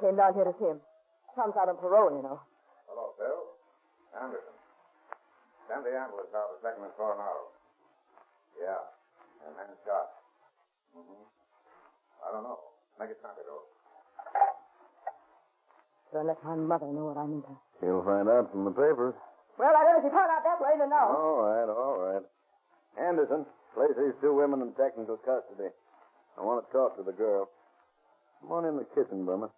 Came 0.04 0.16
down 0.16 0.36
here 0.36 0.44
to 0.44 0.52
see 0.60 0.68
him. 0.68 0.80
Tom's 1.32 1.56
out 1.56 1.72
on 1.72 1.80
parole, 1.80 2.12
you 2.12 2.20
know. 2.20 2.36
Hello, 2.84 3.16
Phil. 3.16 3.40
Anderson. 4.20 4.56
Send 5.72 5.88
the 5.88 5.92
ambulance 5.96 6.28
out 6.36 6.52
to 6.52 6.56
Second 6.60 6.84
and 6.84 6.92
Coronado. 7.00 7.48
Yeah. 8.60 8.76
And 9.48 9.56
man 9.56 9.72
shot. 9.88 10.20
Mm-hmm. 10.92 11.24
I 12.20 12.28
don't 12.36 12.44
know. 12.44 12.60
Make 13.00 13.16
it 13.16 13.18
snappy, 13.24 13.40
though. 13.48 13.64
Don't 16.12 16.26
let 16.28 16.42
my 16.44 16.60
mother 16.60 16.92
know 16.92 17.08
what 17.08 17.16
I'm 17.16 17.40
into. 17.40 17.56
You'll 17.80 18.04
find 18.04 18.28
out 18.28 18.52
from 18.52 18.68
the 18.68 18.74
papers. 18.74 19.14
Well, 19.56 19.72
I 19.72 19.80
don't 19.80 19.96
know 19.96 20.00
if 20.02 20.04
you 20.04 20.12
found 20.12 20.28
out 20.28 20.44
that 20.44 20.60
way 20.60 20.76
to 20.76 20.86
know. 20.90 21.06
All 21.16 21.40
right, 21.40 21.68
all 21.72 21.96
right. 21.96 22.24
Anderson, 23.00 23.46
place 23.74 23.94
these 23.96 24.14
two 24.20 24.34
women 24.34 24.60
in 24.62 24.72
technical 24.74 25.16
custody. 25.16 25.70
I 26.38 26.42
want 26.42 26.64
to 26.66 26.72
talk 26.72 26.96
to 26.96 27.02
the 27.02 27.12
girl. 27.12 27.48
Come 28.42 28.52
on 28.52 28.64
in 28.64 28.76
the 28.76 28.84
kitchen, 28.94 29.24
Burma. 29.24 29.50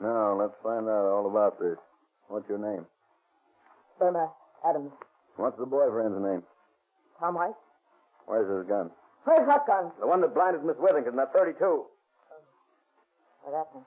Now, 0.00 0.36
let's 0.38 0.54
find 0.62 0.88
out 0.88 1.06
all 1.08 1.26
about 1.28 1.58
this. 1.58 1.76
What's 2.28 2.48
your 2.48 2.58
name? 2.58 2.84
Burma 3.98 4.30
Adams. 4.68 4.92
What's 5.36 5.58
the 5.58 5.66
boyfriend's 5.66 6.20
name? 6.20 6.42
Tom 7.20 7.34
White. 7.34 7.54
Where's 8.26 8.48
his 8.48 8.68
gun? 8.68 8.90
Where's 9.24 9.46
what 9.46 9.66
gun? 9.66 9.90
The 10.00 10.06
one 10.06 10.20
that 10.20 10.34
blinded 10.34 10.64
Miss 10.64 10.76
Withington, 10.76 11.16
that 11.16 11.32
32. 11.32 11.56
Oh, 11.64 11.86
that 13.50 13.66
one. 13.72 13.84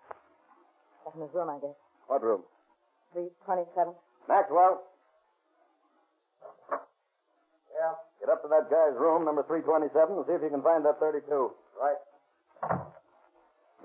That's 1.05 1.15
in 1.15 1.21
his 1.21 1.33
room, 1.33 1.49
I 1.49 1.59
guess. 1.59 1.75
What 2.07 2.23
room? 2.23 2.41
327. 3.13 3.93
Maxwell. 4.27 4.81
Yeah. 7.79 7.95
Get 8.19 8.27
up 8.27 8.43
to 8.43 8.51
that 8.51 8.67
guy's 8.67 8.99
room, 8.99 9.23
number 9.23 9.47
327, 9.47 9.95
and 9.95 10.25
see 10.27 10.35
if 10.35 10.43
you 10.43 10.51
can 10.51 10.59
find 10.59 10.83
that 10.83 10.99
32. 10.99 11.23
Right. 11.79 11.95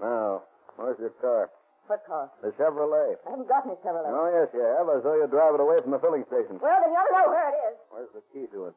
Now, 0.02 0.42
where's 0.74 0.98
your 0.98 1.14
car? 1.22 1.54
What 1.86 2.02
car? 2.02 2.26
The 2.42 2.50
Chevrolet. 2.58 3.14
I 3.22 3.30
haven't 3.30 3.46
got 3.46 3.62
any 3.62 3.78
Chevrolet. 3.86 4.10
Oh, 4.10 4.26
yes, 4.34 4.50
you 4.50 4.66
have. 4.66 4.90
I 4.90 4.98
saw 4.98 5.14
you 5.14 5.30
drive 5.30 5.54
it 5.54 5.62
away 5.62 5.78
from 5.78 5.94
the 5.94 6.02
filling 6.02 6.26
station. 6.26 6.58
Well, 6.58 6.74
then 6.82 6.90
you 6.90 6.98
ought 6.98 7.06
to 7.06 7.14
know 7.14 7.28
where 7.30 7.48
it 7.54 7.58
is. 7.70 7.76
Where's 7.94 8.12
the 8.18 8.24
key 8.34 8.50
to 8.50 8.72
it? 8.72 8.76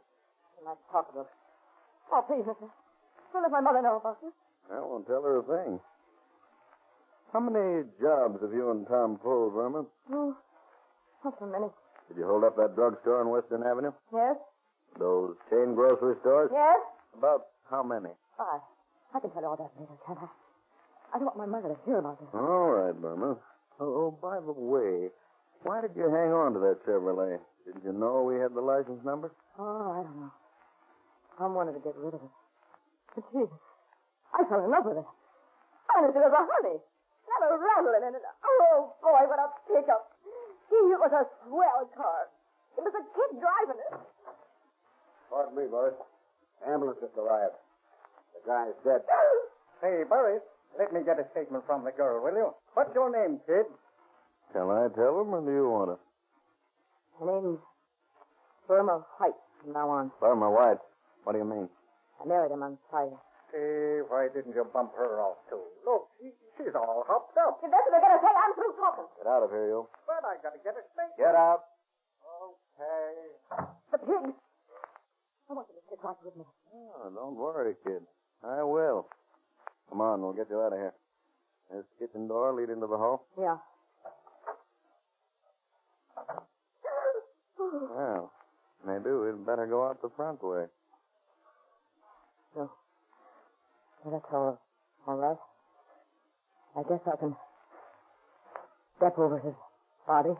In 0.61 0.69
my 0.69 0.77
pocketbook. 0.93 1.31
Oh, 2.13 2.21
please, 2.29 2.45
mister. 2.45 2.69
Don't 3.33 3.41
let 3.41 3.49
my 3.51 3.61
mother 3.65 3.81
know 3.81 3.97
about 3.97 4.21
this. 4.21 4.35
I 4.69 4.77
won't 4.77 5.07
tell 5.07 5.23
her 5.23 5.41
a 5.41 5.45
thing. 5.47 5.79
How 7.33 7.39
many 7.39 7.83
jobs 7.99 8.37
have 8.43 8.53
you 8.53 8.69
and 8.71 8.85
Tom 8.87 9.17
pulled, 9.17 9.53
Burma? 9.55 9.85
Oh, 10.13 10.35
not 11.25 11.33
so 11.39 11.45
many. 11.47 11.67
Did 12.07 12.17
you 12.21 12.27
hold 12.27 12.43
up 12.43 12.55
that 12.55 12.75
drugstore 12.75 13.19
on 13.19 13.29
Western 13.31 13.63
Avenue? 13.63 13.91
Yes? 14.13 14.37
Those 14.99 15.35
chain 15.49 15.75
grocery 15.75 16.15
stores? 16.21 16.49
Yes? 16.51 16.79
About 17.17 17.53
how 17.69 17.83
many? 17.83 18.09
I, 18.39 18.59
I 19.13 19.19
can 19.19 19.29
tell 19.31 19.41
you 19.41 19.49
all 19.49 19.57
that 19.57 19.71
later, 19.79 19.93
can't 20.05 20.19
I? 20.19 20.29
I 21.13 21.19
don't 21.21 21.29
want 21.31 21.37
my 21.37 21.45
mother 21.45 21.69
to 21.69 21.79
hear 21.85 21.99
about 21.99 22.19
this. 22.19 22.29
All 22.33 22.69
right, 22.73 22.93
Burma. 22.93 23.37
Oh, 23.79 24.09
oh, 24.09 24.11
by 24.21 24.41
the 24.41 24.51
way, 24.57 25.09
why 25.63 25.81
did 25.81 25.95
you 25.95 26.09
hang 26.09 26.33
on 26.33 26.53
to 26.53 26.59
that 26.59 26.81
Chevrolet? 26.85 27.39
Didn't 27.65 27.85
you 27.85 27.93
know 27.93 28.23
we 28.23 28.41
had 28.41 28.53
the 28.53 28.61
license 28.61 29.03
number? 29.05 29.31
Oh, 29.59 29.91
I 29.93 30.01
don't 30.01 30.17
know. 30.17 30.33
I 31.39 31.45
wanted 31.45 31.77
to 31.77 31.83
get 31.85 31.93
rid 31.95 32.13
of 32.17 32.21
it. 32.21 32.33
But 33.13 33.23
gee, 33.31 33.45
I 34.33 34.43
fell 34.49 34.65
in 34.65 34.71
love 34.73 34.85
with 34.85 34.97
it. 34.97 35.09
Honest, 35.93 36.17
it 36.17 36.23
was 36.25 36.33
a 36.33 36.43
honey. 36.43 36.79
A 37.37 37.53
rattle 37.53 37.93
in 37.93 38.15
it. 38.17 38.23
Oh, 38.41 38.97
boy, 38.97 39.21
what 39.29 39.37
a 39.37 39.47
pickup. 39.69 40.09
Gee, 40.69 40.89
it 40.89 40.97
was 40.97 41.13
a 41.13 41.23
swell 41.45 41.85
car. 41.93 42.33
It 42.77 42.81
was 42.81 42.93
a 42.97 43.03
kid 43.13 43.37
driving 43.37 43.77
it. 43.77 43.93
Pardon 45.29 45.55
me, 45.55 45.65
boys. 45.69 45.93
Ambulance 46.67 46.99
just 47.01 47.15
arrived. 47.17 47.55
The 48.33 48.41
guy's 48.47 48.75
dead. 48.83 49.01
Hey, 49.81 50.01
Burris, 50.09 50.41
let 50.79 50.91
me 50.93 51.01
get 51.05 51.19
a 51.19 51.25
statement 51.31 51.63
from 51.67 51.83
the 51.85 51.91
girl, 51.91 52.23
will 52.23 52.33
you? 52.33 52.49
What's 52.73 52.93
your 52.95 53.11
name, 53.13 53.39
kid? 53.45 53.65
Can 54.53 54.69
I 54.71 54.87
tell 54.95 55.21
him, 55.21 55.33
or 55.35 55.41
do 55.43 55.51
you 55.51 55.69
want 55.69 55.93
to? 55.93 55.97
My 57.19 57.33
name's 57.33 57.59
Burma 58.67 59.05
White 59.17 59.37
from 59.61 59.73
now 59.73 59.89
on. 59.89 60.11
Burma 60.19 60.49
White. 60.49 60.81
What 61.23 61.33
do 61.33 61.39
you 61.39 61.45
mean? 61.45 61.69
I 62.21 62.27
married 62.27 62.51
him 62.51 62.63
on 62.63 62.77
Friday. 62.89 63.17
Hey, 63.53 64.01
why 64.07 64.27
didn't 64.33 64.55
you 64.55 64.65
bump 64.73 64.91
her 64.97 65.21
off, 65.21 65.37
too? 65.49 65.61
Look, 65.85 66.09
she, 66.19 66.31
she's 66.57 66.73
all 66.75 67.03
hopped 67.07 67.37
up. 67.37 67.59
If 67.63 67.69
that's 67.69 67.85
what 67.85 67.91
they're 67.95 68.01
going 68.01 68.21
say, 68.21 68.33
I'm 68.33 68.53
through 68.55 68.75
talking. 68.79 69.07
Get 69.17 69.27
out 69.27 69.43
of 69.43 69.49
here, 69.51 69.67
you. 69.67 69.87
But 70.07 70.23
I 70.25 70.35
gotta 70.41 70.59
get 70.63 70.73
a 70.75 70.83
statement. 70.93 71.19
Get 71.21 71.35
out. 71.35 71.61
Okay. 72.27 73.11
The 73.91 73.99
pig. 74.03 74.25
I 75.49 75.53
want 75.53 75.67
you 75.69 75.75
to 75.75 75.81
sit 75.89 75.99
right 76.03 76.15
with 76.25 76.35
me. 76.35 76.43
Oh, 76.73 77.09
don't 77.13 77.35
worry, 77.35 77.73
kid. 77.85 78.01
I 78.43 78.63
will. 78.63 79.07
Come 79.89 80.01
on, 80.01 80.21
we'll 80.21 80.33
get 80.33 80.47
you 80.49 80.59
out 80.59 80.73
of 80.73 80.79
here. 80.79 80.93
This 81.71 81.85
kitchen 81.99 82.27
door 82.27 82.53
lead 82.53 82.69
into 82.69 82.87
the 82.87 82.97
hall. 82.97 83.25
Yeah. 83.39 83.57
Well, 87.59 88.31
maybe 88.85 89.09
we'd 89.11 89.45
better 89.45 89.67
go 89.67 89.87
out 89.87 90.01
the 90.01 90.09
front 90.15 90.43
way. 90.43 90.65
So, 92.53 92.71
well, 94.03 94.13
that's 94.13 94.33
all, 94.33 94.59
all 95.07 95.15
right. 95.17 95.37
Uh, 96.75 96.79
I 96.79 96.83
guess 96.83 96.99
I 97.07 97.15
can 97.17 97.35
step 98.97 99.17
over 99.17 99.39
his 99.39 99.53
body. 100.05 100.35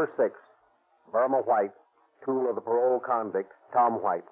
November 0.00 0.32
6th, 0.32 1.12
Burma 1.12 1.42
White, 1.42 1.76
tool 2.24 2.48
of 2.48 2.54
the 2.54 2.62
parole 2.62 3.00
convict 3.04 3.52
Tom 3.70 4.00
White, 4.02 4.24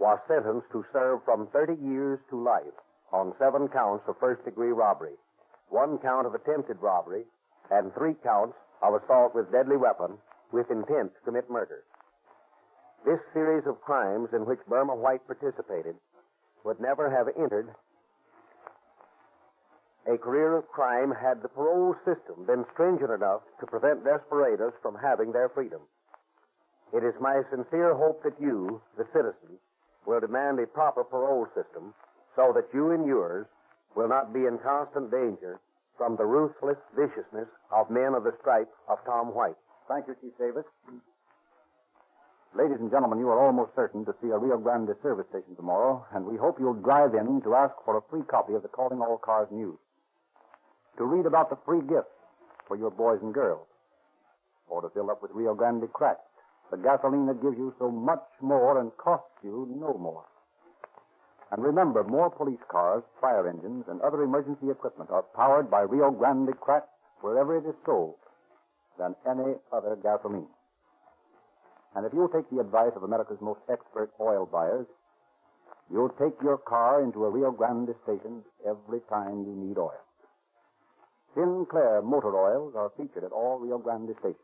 was 0.00 0.18
sentenced 0.26 0.72
to 0.72 0.82
serve 0.94 1.20
from 1.26 1.46
30 1.52 1.74
years 1.84 2.18
to 2.30 2.42
life 2.42 2.72
on 3.12 3.34
seven 3.38 3.68
counts 3.68 4.02
of 4.08 4.16
first 4.18 4.42
degree 4.46 4.72
robbery, 4.72 5.12
one 5.68 5.98
count 5.98 6.26
of 6.26 6.34
attempted 6.34 6.80
robbery, 6.80 7.24
and 7.70 7.92
three 7.92 8.14
counts 8.24 8.56
of 8.80 8.94
assault 8.94 9.34
with 9.34 9.52
deadly 9.52 9.76
weapon 9.76 10.16
with 10.52 10.70
intent 10.70 11.12
to 11.12 11.20
commit 11.26 11.50
murder. 11.50 11.84
This 13.04 13.20
series 13.34 13.66
of 13.66 13.82
crimes 13.82 14.30
in 14.32 14.46
which 14.46 14.64
Burma 14.66 14.94
White 14.94 15.26
participated 15.26 15.96
would 16.64 16.80
never 16.80 17.10
have 17.10 17.28
entered 17.36 17.68
a 20.06 20.18
career 20.18 20.56
of 20.56 20.68
crime 20.68 21.12
had 21.12 21.40
the 21.42 21.48
parole 21.48 21.94
system 22.04 22.44
been 22.46 22.64
stringent 22.72 23.10
enough 23.10 23.40
to 23.60 23.66
prevent 23.66 24.04
desperados 24.04 24.72
from 24.82 24.96
having 25.00 25.32
their 25.32 25.48
freedom. 25.48 25.80
It 26.92 27.02
is 27.02 27.14
my 27.20 27.40
sincere 27.50 27.94
hope 27.94 28.22
that 28.22 28.38
you, 28.40 28.80
the 28.98 29.06
citizens, 29.12 29.58
will 30.06 30.20
demand 30.20 30.60
a 30.60 30.66
proper 30.66 31.04
parole 31.04 31.46
system 31.56 31.94
so 32.36 32.52
that 32.54 32.68
you 32.74 32.90
and 32.90 33.06
yours 33.06 33.46
will 33.96 34.08
not 34.08 34.34
be 34.34 34.44
in 34.44 34.58
constant 34.58 35.10
danger 35.10 35.58
from 35.96 36.16
the 36.16 36.26
ruthless 36.26 36.76
viciousness 36.94 37.48
of 37.72 37.88
men 37.88 38.12
of 38.14 38.24
the 38.24 38.36
stripe 38.40 38.68
of 38.88 38.98
Tom 39.06 39.34
White. 39.34 39.56
Thank 39.88 40.06
you, 40.08 40.16
Chief 40.20 40.36
Davis. 40.38 40.64
Ladies 42.54 42.78
and 42.78 42.90
gentlemen, 42.90 43.18
you 43.18 43.28
are 43.28 43.44
almost 43.44 43.74
certain 43.74 44.04
to 44.04 44.14
see 44.20 44.28
a 44.28 44.38
Rio 44.38 44.58
Grande 44.58 44.94
service 45.02 45.26
station 45.30 45.56
tomorrow, 45.56 46.04
and 46.14 46.26
we 46.26 46.36
hope 46.36 46.58
you'll 46.60 46.74
drive 46.74 47.14
in 47.14 47.40
to 47.42 47.54
ask 47.54 47.74
for 47.84 47.96
a 47.96 48.02
free 48.10 48.22
copy 48.30 48.54
of 48.54 48.62
the 48.62 48.68
Calling 48.68 49.00
All 49.00 49.18
Cars 49.18 49.48
News. 49.50 49.78
To 50.98 51.04
read 51.04 51.26
about 51.26 51.50
the 51.50 51.58
free 51.66 51.80
gifts 51.82 52.14
for 52.68 52.76
your 52.76 52.90
boys 52.90 53.18
and 53.20 53.34
girls, 53.34 53.66
or 54.68 54.80
to 54.80 54.88
fill 54.90 55.10
up 55.10 55.22
with 55.22 55.32
Rio 55.34 55.54
Grande 55.54 55.92
cracked, 55.92 56.22
the 56.70 56.76
gasoline 56.76 57.26
that 57.26 57.42
gives 57.42 57.58
you 57.58 57.74
so 57.78 57.90
much 57.90 58.22
more 58.40 58.80
and 58.80 58.96
costs 58.96 59.34
you 59.42 59.68
no 59.78 59.98
more. 59.98 60.24
And 61.50 61.62
remember, 61.62 62.02
more 62.04 62.30
police 62.30 62.62
cars, 62.70 63.02
fire 63.20 63.48
engines, 63.48 63.84
and 63.88 64.00
other 64.00 64.22
emergency 64.22 64.70
equipment 64.70 65.10
are 65.10 65.24
powered 65.36 65.70
by 65.70 65.82
Rio 65.82 66.10
Grande 66.10 66.58
cracked 66.60 66.88
wherever 67.20 67.56
it 67.56 67.66
is 67.66 67.74
sold 67.84 68.16
than 68.98 69.14
any 69.28 69.54
other 69.72 69.96
gasoline. 70.02 70.48
And 71.94 72.06
if 72.06 72.12
you'll 72.12 72.28
take 72.28 72.48
the 72.50 72.60
advice 72.60 72.92
of 72.96 73.02
America's 73.02 73.40
most 73.40 73.60
expert 73.70 74.10
oil 74.20 74.46
buyers, 74.50 74.86
you'll 75.90 76.14
take 76.18 76.34
your 76.42 76.58
car 76.58 77.02
into 77.02 77.24
a 77.24 77.30
Rio 77.30 77.50
Grande 77.50 77.94
station 78.02 78.42
every 78.66 79.00
time 79.08 79.44
you 79.44 79.54
need 79.54 79.78
oil. 79.78 80.02
Sinclair 81.34 82.02
motor 82.02 82.36
oils 82.36 82.74
are 82.76 82.92
featured 82.96 83.24
at 83.24 83.32
all 83.32 83.58
Rio 83.58 83.78
Grande 83.78 84.14
stations. 84.20 84.38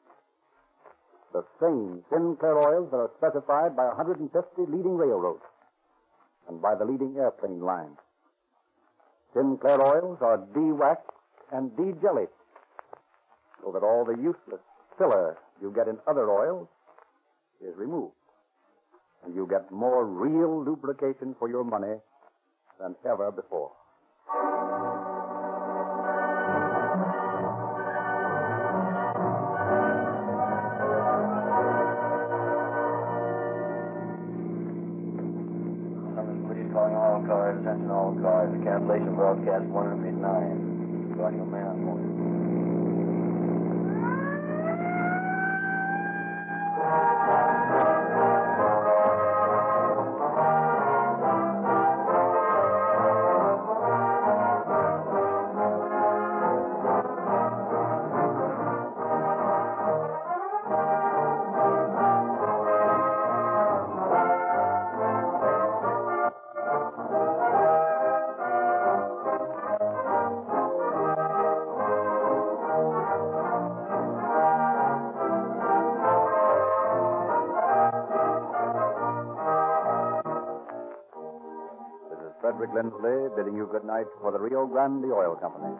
The 1.33 1.45
same 1.61 2.03
Sinclair 2.11 2.59
oils 2.59 2.91
that 2.91 2.99
are 2.99 3.11
specified 3.17 3.77
by 3.77 3.87
150 3.87 4.27
leading 4.67 4.97
railroads 4.97 5.43
and 6.49 6.61
by 6.61 6.75
the 6.75 6.85
leading 6.85 7.17
airplane 7.17 7.61
lines. 7.61 7.97
Sinclair 9.35 9.81
oils 9.81 10.19
are 10.21 10.39
de-waxed 10.53 11.07
and 11.53 11.71
de-jellied 11.77 12.35
so 13.63 13.71
that 13.73 13.85
all 13.85 14.05
the 14.05 14.17
useless 14.19 14.61
filler 14.99 15.39
you 15.63 15.73
get 15.75 15.87
in 15.87 15.99
other 16.09 16.29
oils 16.29 16.67
is 17.61 17.77
removed. 17.77 18.15
And 19.25 19.35
you 19.35 19.47
get 19.49 19.71
more 19.71 20.05
real 20.05 20.65
lubrication 20.65 21.37
for 21.39 21.49
your 21.49 21.63
money 21.63 21.99
than 22.81 22.97
ever 23.05 23.31
before. 23.31 23.71
Calling 36.73 36.95
all 36.95 37.23
cars, 37.27 37.59
attention 37.63 37.91
all 37.91 38.15
cars. 38.23 38.55
Cancellation 38.63 39.15
broadcast 39.15 39.67
109. 39.71 40.15
Regarding 41.11 41.41
a 41.43 41.49
man 41.51 41.75
Lindsley 82.75 83.29
bidding 83.37 83.57
you 83.57 83.69
good 83.71 83.85
night 83.85 84.07
for 84.21 84.31
the 84.31 84.39
Rio 84.39 84.67
Grande 84.67 85.11
Oil 85.11 85.35
Company. 85.37 85.75